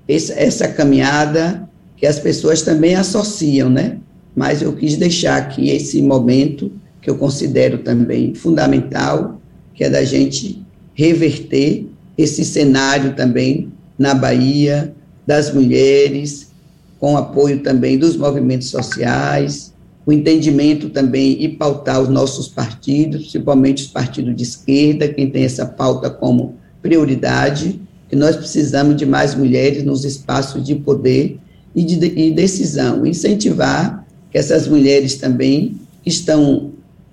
essa, 0.08 0.68
caminhada 0.68 1.68
que 1.98 2.06
as 2.06 2.20
pessoas 2.20 2.62
também 2.62 2.96
associam, 2.96 3.70
né? 3.70 3.98
Mas 4.36 4.62
eu 4.62 4.74
quis 4.74 4.98
deixar 4.98 5.38
aqui 5.38 5.70
esse 5.70 6.02
momento 6.02 6.72
que 7.02 7.10
eu 7.10 7.18
considero 7.18 7.80
também 7.80 8.36
fundamental, 8.36 9.42
que 9.74 9.84
é 9.84 9.90
da 9.90 10.04
gente 10.04 10.64
reverter 10.94 11.88
esse 12.18 12.46
cenário 12.46 13.16
também 13.16 13.72
na 13.98 14.14
Bahia, 14.14 14.94
das 15.26 15.52
mulheres, 15.52 16.52
com 17.00 17.18
apoio 17.18 17.60
também 17.60 17.98
dos 17.98 18.16
movimentos 18.16 18.70
sociais, 18.70 19.73
o 20.06 20.12
entendimento 20.12 20.90
também 20.90 21.42
e 21.42 21.48
pautar 21.50 22.02
os 22.02 22.10
nossos 22.10 22.48
partidos, 22.48 23.22
principalmente 23.22 23.84
os 23.84 23.90
partidos 23.90 24.36
de 24.36 24.44
esquerda, 24.44 25.08
quem 25.08 25.30
tem 25.30 25.44
essa 25.44 25.66
pauta 25.66 26.10
como 26.10 26.56
prioridade, 26.82 27.82
que 28.10 28.16
nós 28.16 28.36
precisamos 28.36 28.98
de 28.98 29.06
mais 29.06 29.34
mulheres 29.34 29.84
nos 29.84 30.04
espaços 30.04 30.64
de 30.64 30.76
poder 30.76 31.40
e 31.74 31.84
de, 31.84 31.96
de 31.98 32.32
decisão, 32.32 33.06
incentivar 33.06 34.06
que 34.30 34.38
essas 34.38 34.68
mulheres 34.68 35.16
também 35.16 35.80
estão 36.06 36.72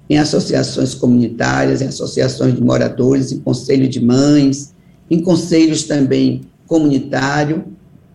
em 0.09 0.18
associações 0.18 0.92
comunitárias, 0.92 1.81
em 1.81 1.87
associações 1.87 2.55
de 2.55 2.61
moradores, 2.61 3.31
em 3.31 3.38
conselho 3.38 3.88
de 3.88 4.05
mães, 4.05 4.74
em 5.09 5.20
conselhos 5.20 5.85
também 5.85 6.40
comunitário, 6.66 7.64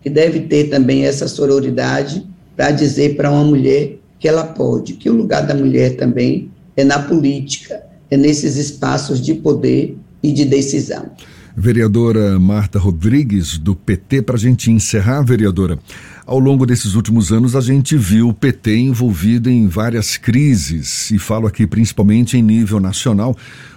que 0.02 0.10
deve 0.10 0.40
ter 0.40 0.68
também 0.68 1.04
essa 1.04 1.26
sororidade 1.26 2.26
para 2.54 2.70
dizer 2.70 3.16
para 3.16 3.30
uma 3.30 3.44
mulher 3.44 3.98
que 4.18 4.28
ela 4.28 4.44
pode, 4.44 4.94
que 4.94 5.10
o 5.10 5.14
lugar 5.14 5.46
da 5.46 5.54
mulher 5.54 5.96
também 5.96 6.50
é 6.76 6.84
na 6.84 6.98
política, 6.98 7.82
é 8.10 8.16
nesses 8.16 8.56
espaços 8.56 9.20
de 9.20 9.34
poder 9.34 9.96
e 10.22 10.32
de 10.32 10.44
decisão. 10.44 11.10
Vereadora 11.58 12.38
Marta 12.38 12.78
Rodrigues, 12.78 13.56
do 13.56 13.74
PT, 13.74 14.20
para 14.20 14.36
a 14.36 14.38
gente 14.38 14.70
encerrar, 14.70 15.22
vereadora. 15.22 15.78
Ao 16.26 16.38
longo 16.38 16.66
desses 16.66 16.94
últimos 16.94 17.32
anos, 17.32 17.56
a 17.56 17.62
gente 17.62 17.96
viu 17.96 18.28
o 18.28 18.34
PT 18.34 18.76
envolvido 18.76 19.48
em 19.48 19.66
várias 19.66 20.18
crises, 20.18 21.10
e 21.10 21.18
falo 21.18 21.46
aqui 21.46 21.66
principalmente 21.66 22.36
em 22.36 22.42
nível 22.42 22.78
nacional, 22.78 23.34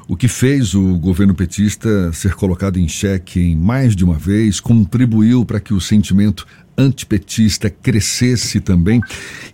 o 0.10 0.18
que 0.18 0.28
fez 0.28 0.74
o 0.74 0.98
governo 0.98 1.34
petista 1.34 2.12
ser 2.12 2.34
colocado 2.34 2.78
em 2.78 2.88
xeque 2.88 3.40
em 3.40 3.56
mais 3.56 3.96
de 3.96 4.04
uma 4.04 4.18
vez, 4.18 4.60
contribuiu 4.60 5.46
para 5.46 5.62
que 5.62 5.74
o 5.74 5.80
sentimento 5.80 6.46
antipetista 6.80 7.70
crescesse 7.70 8.62
também. 8.62 9.02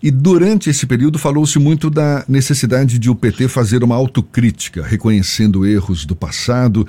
E 0.01 0.11
durante 0.11 0.69
esse 0.69 0.85
período 0.85 1.17
falou-se 1.17 1.57
muito 1.57 1.89
da 1.89 2.23
necessidade 2.27 2.99
de 2.99 3.09
o 3.09 3.15
PT 3.15 3.47
fazer 3.47 3.83
uma 3.83 3.95
autocrítica, 3.95 4.85
reconhecendo 4.85 5.65
erros 5.65 6.05
do 6.05 6.15
passado, 6.15 6.87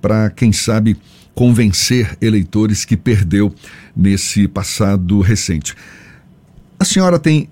para, 0.00 0.30
quem 0.30 0.52
sabe, 0.52 0.96
convencer 1.34 2.16
eleitores 2.20 2.84
que 2.84 2.96
perdeu 2.96 3.52
nesse 3.96 4.46
passado 4.46 5.20
recente. 5.20 5.74
A 6.78 6.84
senhora 6.84 7.18
tem. 7.18 7.48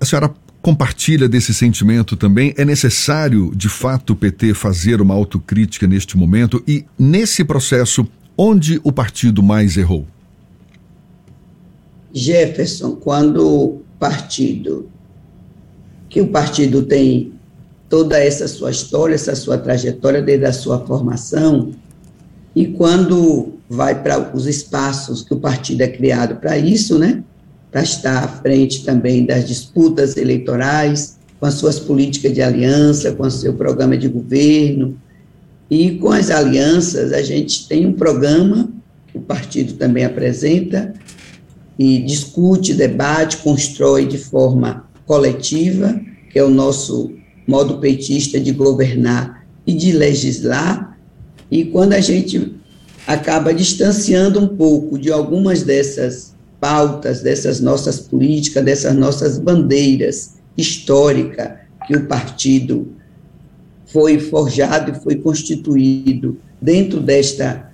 A 0.00 0.04
senhora 0.04 0.32
compartilha 0.60 1.28
desse 1.28 1.54
sentimento 1.54 2.16
também? 2.16 2.52
É 2.56 2.64
necessário, 2.64 3.52
de 3.56 3.68
fato, 3.68 4.12
o 4.12 4.16
PT 4.16 4.54
fazer 4.54 5.00
uma 5.00 5.14
autocrítica 5.14 5.86
neste 5.86 6.16
momento 6.16 6.62
e, 6.68 6.84
nesse 6.98 7.44
processo, 7.44 8.06
onde 8.36 8.80
o 8.84 8.92
partido 8.92 9.42
mais 9.42 9.76
errou? 9.76 10.06
Jefferson, 12.18 12.96
quando 12.96 13.46
o 13.46 13.80
partido, 13.98 14.88
que 16.08 16.20
o 16.20 16.28
partido 16.28 16.82
tem 16.82 17.32
toda 17.88 18.18
essa 18.18 18.46
sua 18.46 18.70
história, 18.70 19.14
essa 19.14 19.34
sua 19.34 19.56
trajetória 19.56 20.20
desde 20.20 20.44
a 20.44 20.52
sua 20.52 20.84
formação, 20.86 21.70
e 22.54 22.66
quando 22.66 23.54
vai 23.68 24.02
para 24.02 24.34
os 24.34 24.46
espaços 24.46 25.22
que 25.22 25.34
o 25.34 25.40
partido 25.40 25.82
é 25.82 25.88
criado 25.88 26.36
para 26.36 26.58
isso, 26.58 26.98
né? 26.98 27.22
Para 27.70 27.82
estar 27.82 28.24
à 28.24 28.28
frente 28.28 28.84
também 28.84 29.26
das 29.26 29.46
disputas 29.46 30.16
eleitorais, 30.16 31.18
com 31.38 31.46
as 31.46 31.54
suas 31.54 31.78
políticas 31.78 32.32
de 32.32 32.42
aliança, 32.42 33.12
com 33.12 33.24
o 33.24 33.30
seu 33.30 33.52
programa 33.52 33.96
de 33.96 34.08
governo. 34.08 34.96
E 35.70 35.92
com 35.98 36.10
as 36.10 36.30
alianças, 36.30 37.12
a 37.12 37.22
gente 37.22 37.68
tem 37.68 37.86
um 37.86 37.92
programa 37.92 38.70
que 39.08 39.18
o 39.18 39.20
partido 39.20 39.74
também 39.74 40.04
apresenta, 40.04 40.94
e 41.78 42.00
discute, 42.00 42.74
debate, 42.74 43.36
constrói 43.38 44.06
de 44.06 44.18
forma 44.18 44.84
coletiva, 45.06 45.98
que 46.30 46.38
é 46.38 46.44
o 46.44 46.50
nosso 46.50 47.12
modo 47.46 47.78
petista 47.78 48.40
de 48.40 48.52
governar 48.52 49.46
e 49.66 49.72
de 49.72 49.92
legislar. 49.92 50.98
E 51.50 51.64
quando 51.64 51.92
a 51.92 52.00
gente 52.00 52.54
acaba 53.06 53.54
distanciando 53.54 54.40
um 54.40 54.48
pouco 54.48 54.98
de 54.98 55.12
algumas 55.12 55.62
dessas 55.62 56.34
pautas, 56.60 57.22
dessas 57.22 57.60
nossas 57.60 58.00
políticas, 58.00 58.64
dessas 58.64 58.94
nossas 58.94 59.38
bandeiras 59.38 60.34
históricas 60.56 61.52
que 61.86 61.96
o 61.96 62.06
partido 62.06 62.88
foi 63.86 64.18
forjado 64.18 64.90
e 64.90 65.02
foi 65.02 65.16
constituído 65.16 66.36
dentro 66.60 67.00
desta 67.00 67.70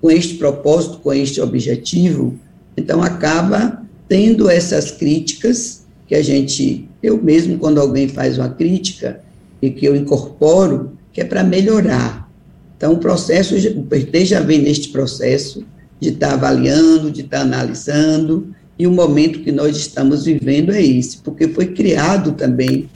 com 0.00 0.10
este 0.10 0.34
propósito, 0.34 0.98
com 0.98 1.12
este 1.12 1.40
objetivo, 1.40 2.38
então, 2.76 3.02
acaba 3.02 3.82
tendo 4.08 4.50
essas 4.50 4.90
críticas 4.90 5.84
que 6.06 6.14
a 6.14 6.22
gente, 6.22 6.88
eu 7.02 7.20
mesmo, 7.22 7.58
quando 7.58 7.80
alguém 7.80 8.08
faz 8.08 8.38
uma 8.38 8.50
crítica 8.50 9.20
e 9.60 9.70
que 9.70 9.86
eu 9.86 9.96
incorporo, 9.96 10.92
que 11.12 11.20
é 11.20 11.24
para 11.24 11.42
melhorar. 11.42 12.30
Então, 12.76 12.92
o 12.92 12.98
processo, 12.98 13.56
o 13.56 13.82
PT 13.84 14.26
já 14.26 14.40
vem 14.40 14.60
neste 14.60 14.90
processo 14.90 15.64
de 15.98 16.10
estar 16.10 16.28
tá 16.28 16.34
avaliando, 16.34 17.10
de 17.10 17.22
estar 17.22 17.38
tá 17.38 17.42
analisando, 17.42 18.54
e 18.78 18.86
o 18.86 18.92
momento 18.92 19.40
que 19.40 19.50
nós 19.50 19.74
estamos 19.76 20.26
vivendo 20.26 20.70
é 20.70 20.82
esse, 20.82 21.18
porque 21.18 21.48
foi 21.48 21.68
criado 21.68 22.32
também 22.32 22.90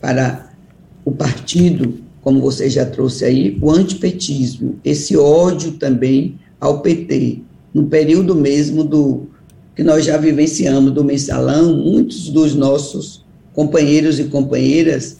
para 0.00 0.50
o 1.04 1.12
partido, 1.12 2.00
como 2.22 2.40
você 2.40 2.70
já 2.70 2.86
trouxe 2.86 3.26
aí, 3.26 3.58
o 3.60 3.70
antipetismo, 3.70 4.80
esse 4.82 5.16
ódio 5.16 5.72
também 5.72 6.38
ao 6.58 6.80
PT 6.80 7.42
no 7.76 7.88
período 7.88 8.34
mesmo 8.34 8.82
do 8.82 9.28
que 9.74 9.82
nós 9.82 10.02
já 10.02 10.16
vivenciamos 10.16 10.92
do 10.92 11.04
mensalão, 11.04 11.76
muitos 11.76 12.30
dos 12.30 12.54
nossos 12.54 13.22
companheiros 13.52 14.18
e 14.18 14.24
companheiras 14.24 15.18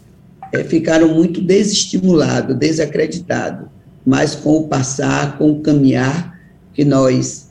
é, 0.54 0.64
ficaram 0.64 1.14
muito 1.14 1.42
desestimulados, 1.42 2.56
desacreditados, 2.56 3.68
mas 4.06 4.34
com 4.34 4.56
o 4.56 4.68
passar, 4.68 5.36
com 5.36 5.50
o 5.50 5.60
caminhar 5.60 6.40
que 6.72 6.82
nós 6.82 7.50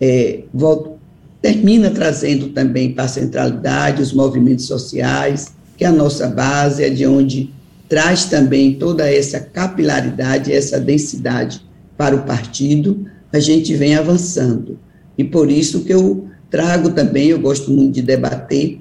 é, 0.00 0.40
volta, 0.52 0.98
termina 1.40 1.88
trazendo 1.88 2.48
também 2.48 2.92
para 2.92 3.04
a 3.04 3.08
centralidade 3.08 4.02
os 4.02 4.12
movimentos 4.12 4.66
sociais, 4.66 5.52
que 5.76 5.84
é 5.84 5.86
a 5.86 5.92
nossa 5.92 6.26
base, 6.26 6.82
é 6.82 6.90
de 6.90 7.06
onde 7.06 7.54
traz 7.88 8.24
também 8.24 8.74
toda 8.74 9.08
essa 9.08 9.38
capilaridade, 9.38 10.52
essa 10.52 10.80
densidade 10.80 11.64
para 11.96 12.16
o 12.16 12.22
partido, 12.24 13.06
a 13.32 13.38
gente 13.38 13.74
vem 13.74 13.94
avançando. 13.94 14.78
E 15.16 15.24
por 15.24 15.50
isso 15.50 15.84
que 15.84 15.92
eu 15.92 16.28
trago 16.50 16.90
também, 16.90 17.28
eu 17.28 17.38
gosto 17.38 17.70
muito 17.70 17.94
de 17.94 18.02
debater 18.02 18.80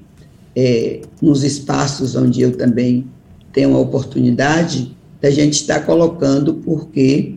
é, 0.55 1.01
nos 1.21 1.43
espaços 1.43 2.15
onde 2.15 2.41
eu 2.41 2.55
também 2.55 3.05
tenho 3.51 3.75
a 3.75 3.79
oportunidade 3.79 4.95
da 5.21 5.29
gente 5.29 5.53
estar 5.53 5.85
colocando, 5.85 6.55
porque 6.55 7.35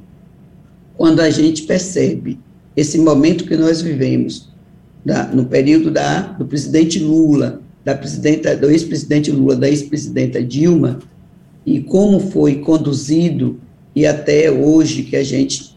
quando 0.97 1.21
a 1.21 1.31
gente 1.31 1.63
percebe 1.63 2.39
esse 2.77 2.99
momento 2.99 3.45
que 3.45 3.57
nós 3.57 3.83
vivemos, 3.83 4.51
da, 5.05 5.27
no 5.27 5.47
período 5.47 5.91
da, 5.91 6.21
do 6.21 6.45
presidente 6.45 6.99
Lula, 6.99 7.61
da 7.85 7.95
presidenta, 7.95 8.57
do 8.57 8.71
ex-presidente 8.71 9.31
Lula, 9.31 9.57
da 9.57 9.69
ex-presidenta 9.69 10.43
Dilma, 10.43 11.01
e 11.67 11.81
como 11.81 12.21
foi 12.21 12.57
conduzido, 12.57 13.59
e 13.95 14.07
até 14.07 14.51
hoje 14.51 15.03
que 15.03 15.17
a 15.17 15.25
gente 15.25 15.72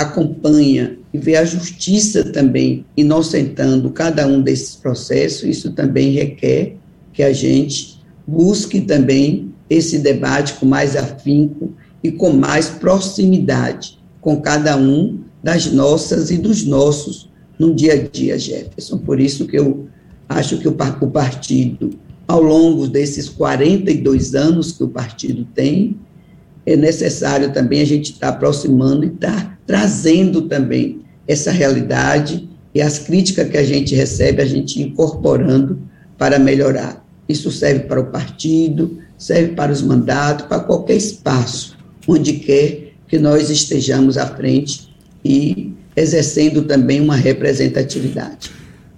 acompanha 0.00 0.98
e 1.12 1.18
vê 1.18 1.36
a 1.36 1.44
justiça 1.44 2.24
também 2.24 2.84
inocentando 2.96 3.90
cada 3.90 4.26
um 4.26 4.40
desses 4.40 4.76
processos, 4.76 5.44
isso 5.44 5.72
também 5.72 6.12
requer 6.12 6.76
que 7.12 7.22
a 7.22 7.32
gente 7.32 8.00
busque 8.26 8.80
também 8.80 9.52
esse 9.68 9.98
debate 9.98 10.54
com 10.54 10.66
mais 10.66 10.96
afinco 10.96 11.72
e 12.02 12.10
com 12.10 12.30
mais 12.30 12.68
proximidade 12.68 13.98
com 14.20 14.40
cada 14.40 14.76
um 14.76 15.20
das 15.42 15.66
nossas 15.72 16.30
e 16.30 16.36
dos 16.36 16.64
nossos 16.64 17.28
no 17.58 17.74
dia 17.74 17.94
a 17.94 17.96
dia, 17.96 18.38
Jefferson. 18.38 18.98
Por 18.98 19.20
isso 19.20 19.46
que 19.46 19.58
eu 19.58 19.86
acho 20.28 20.58
que 20.58 20.68
o, 20.68 20.72
partido, 20.72 21.90
ao 22.26 22.42
longo 22.42 22.86
desses 22.86 23.28
42 23.28 24.34
anos 24.34 24.72
que 24.72 24.84
o 24.84 24.88
partido 24.88 25.46
tem, 25.54 25.96
é 26.72 26.76
necessário 26.76 27.50
também 27.50 27.80
a 27.80 27.86
gente 27.86 28.12
estar 28.12 28.30
tá 28.30 28.36
aproximando 28.36 29.04
e 29.04 29.08
estar 29.08 29.34
tá 29.34 29.58
trazendo 29.66 30.42
também 30.42 31.00
essa 31.26 31.50
realidade 31.50 32.48
e 32.74 32.82
as 32.82 32.98
críticas 32.98 33.48
que 33.48 33.56
a 33.56 33.64
gente 33.64 33.94
recebe, 33.94 34.42
a 34.42 34.46
gente 34.46 34.82
incorporando 34.82 35.80
para 36.18 36.38
melhorar. 36.38 37.02
Isso 37.26 37.50
serve 37.50 37.80
para 37.80 38.00
o 38.00 38.06
partido, 38.06 38.98
serve 39.16 39.54
para 39.54 39.72
os 39.72 39.80
mandatos, 39.80 40.46
para 40.46 40.60
qualquer 40.60 40.96
espaço 40.96 41.76
onde 42.06 42.34
quer 42.34 42.92
que 43.06 43.18
nós 43.18 43.48
estejamos 43.48 44.18
à 44.18 44.26
frente 44.26 44.94
e 45.24 45.72
exercendo 45.96 46.62
também 46.62 47.00
uma 47.00 47.16
representatividade. 47.16 48.50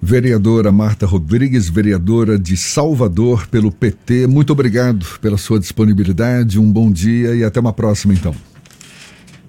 Vereadora 0.02 0.72
Marta 0.72 1.04
Rodrigues, 1.04 1.68
vereadora 1.68 2.38
de 2.38 2.56
Salvador 2.56 3.46
pelo 3.48 3.70
PT, 3.70 4.26
muito 4.26 4.50
obrigado 4.50 5.06
pela 5.20 5.36
sua 5.36 5.60
disponibilidade, 5.60 6.58
um 6.58 6.72
bom 6.72 6.90
dia 6.90 7.34
e 7.34 7.44
até 7.44 7.60
uma 7.60 7.72
próxima 7.72 8.14
então. 8.14 8.34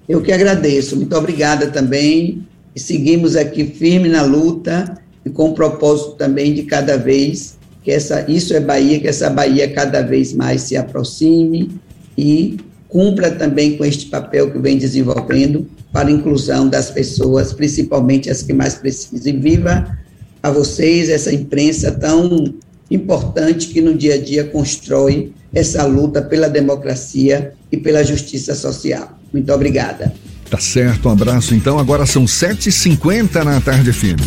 Eu 0.06 0.20
que 0.20 0.30
agradeço, 0.30 0.94
muito 0.94 1.16
obrigada 1.16 1.68
também 1.68 2.46
e 2.76 2.78
seguimos 2.78 3.34
aqui 3.34 3.64
firme 3.64 4.10
na 4.10 4.22
luta 4.24 4.98
e 5.24 5.30
com 5.30 5.48
o 5.48 5.54
propósito 5.54 6.16
também 6.16 6.52
de 6.52 6.64
cada 6.64 6.98
vez 6.98 7.56
que 7.82 7.90
essa, 7.90 8.30
isso 8.30 8.52
é 8.52 8.60
Bahia, 8.60 9.00
que 9.00 9.08
essa 9.08 9.30
Bahia 9.30 9.72
cada 9.72 10.02
vez 10.02 10.34
mais 10.34 10.60
se 10.60 10.76
aproxime 10.76 11.70
e 12.16 12.58
cumpra 12.88 13.30
também 13.30 13.78
com 13.78 13.86
este 13.86 14.06
papel 14.06 14.50
que 14.50 14.58
vem 14.58 14.76
desenvolvendo 14.76 15.66
para 15.90 16.10
a 16.10 16.12
inclusão 16.12 16.68
das 16.68 16.90
pessoas, 16.90 17.54
principalmente 17.54 18.28
as 18.28 18.42
que 18.42 18.52
mais 18.52 18.74
precisam. 18.74 19.32
E 19.32 19.36
viva 19.36 20.01
a 20.42 20.50
vocês, 20.50 21.08
essa 21.08 21.32
imprensa 21.32 21.92
tão 21.92 22.54
importante 22.90 23.68
que 23.68 23.80
no 23.80 23.94
dia 23.94 24.14
a 24.14 24.18
dia 24.18 24.44
constrói 24.44 25.32
essa 25.54 25.84
luta 25.84 26.20
pela 26.20 26.48
democracia 26.48 27.52
e 27.70 27.76
pela 27.76 28.02
justiça 28.02 28.54
social. 28.54 29.18
Muito 29.32 29.52
obrigada. 29.52 30.12
Tá 30.50 30.58
certo, 30.58 31.08
um 31.08 31.12
abraço 31.12 31.54
então. 31.54 31.78
Agora 31.78 32.04
são 32.04 32.24
7h50 32.24 33.42
na 33.44 33.60
tarde 33.60 33.92
firme. 33.92 34.22